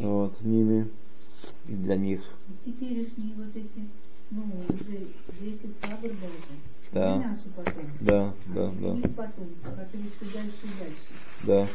вот, 0.00 0.36
с 0.40 0.44
ними 0.44 0.88
и 1.68 1.72
для 1.74 1.96
них. 1.96 2.20
Теперешние 2.64 3.34
вот 3.36 3.54
эти, 3.54 3.86
ну, 4.30 4.42
уже 4.68 4.98
дети 5.40 5.66
табор 5.80 6.10
должны. 6.10 6.56
Да. 6.92 7.16
Наши 7.16 7.48
потомки. 7.50 7.90
Да, 8.00 8.32
да, 8.54 8.70
да, 8.80 8.94
Их 8.96 9.14
потомки, 9.14 9.56
которые 9.64 10.10
все 10.16 10.24
дальше 10.32 10.58
и 10.62 10.78
дальше. 10.78 11.06
да. 11.44 11.66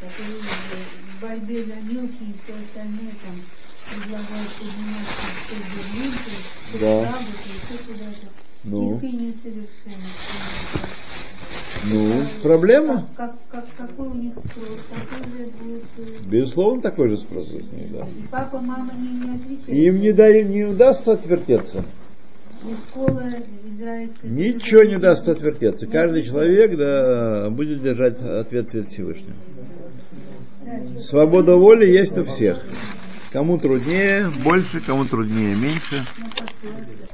Которые 0.00 0.40
в 0.40 1.20
борьбе 1.20 1.64
за 1.64 1.74
мелкие 1.76 2.30
и 2.30 2.34
все 2.42 2.54
остальное 2.54 3.12
там 3.22 3.36
предлагают 3.90 4.48
подниматься 4.54 5.26
в 5.50 5.76
Берлин, 5.76 6.12
то 6.12 6.30
есть 6.30 6.72
в 6.72 6.80
Да. 6.80 7.12
То 7.12 7.18
еще 7.20 7.84
куда-то. 7.84 8.28
Ну, 8.64 8.94
Искренне 8.94 9.34
совершенно. 9.42 10.08
Ну, 11.90 12.12
проблема. 12.42 13.06
Как, 13.16 13.34
как, 13.50 13.64
какой 13.76 14.08
у 14.08 14.14
них 14.14 14.32
спрос, 14.34 14.88
какой 14.90 15.26
же 15.30 15.50
будет... 15.62 15.84
э, 15.98 16.28
Безусловно, 16.28 16.82
такой 16.82 17.10
же 17.10 17.16
спрос 17.16 17.48
с 17.48 17.72
них, 17.72 17.92
да. 17.92 18.06
И 18.06 18.28
папа, 18.30 18.58
мама 18.60 18.92
не, 18.94 19.26
не 19.26 19.34
отвечают. 19.34 19.68
Им 19.68 20.00
не, 20.00 20.12
дай, 20.12 20.44
не 20.44 20.64
удастся 20.64 21.12
отвертеться. 21.12 21.84
И 22.62 22.74
школа 22.88 23.24
израильская... 23.64 24.28
Ничего 24.28 24.84
не 24.84 24.96
удастся 24.96 25.32
отвертеться. 25.32 25.86
Каждый 25.86 26.24
человек 26.24 26.76
да, 26.76 27.48
будет 27.50 27.82
держать 27.82 28.20
ответ 28.20 28.70
перед 28.70 28.88
Всевышним. 28.88 29.34
Свобода 30.98 31.56
воли 31.56 31.86
есть 31.86 32.18
у 32.18 32.24
всех. 32.24 32.62
Кому 33.32 33.58
труднее 33.58 34.28
больше, 34.44 34.80
кому 34.80 35.04
труднее 35.04 35.54
меньше. 35.54 36.04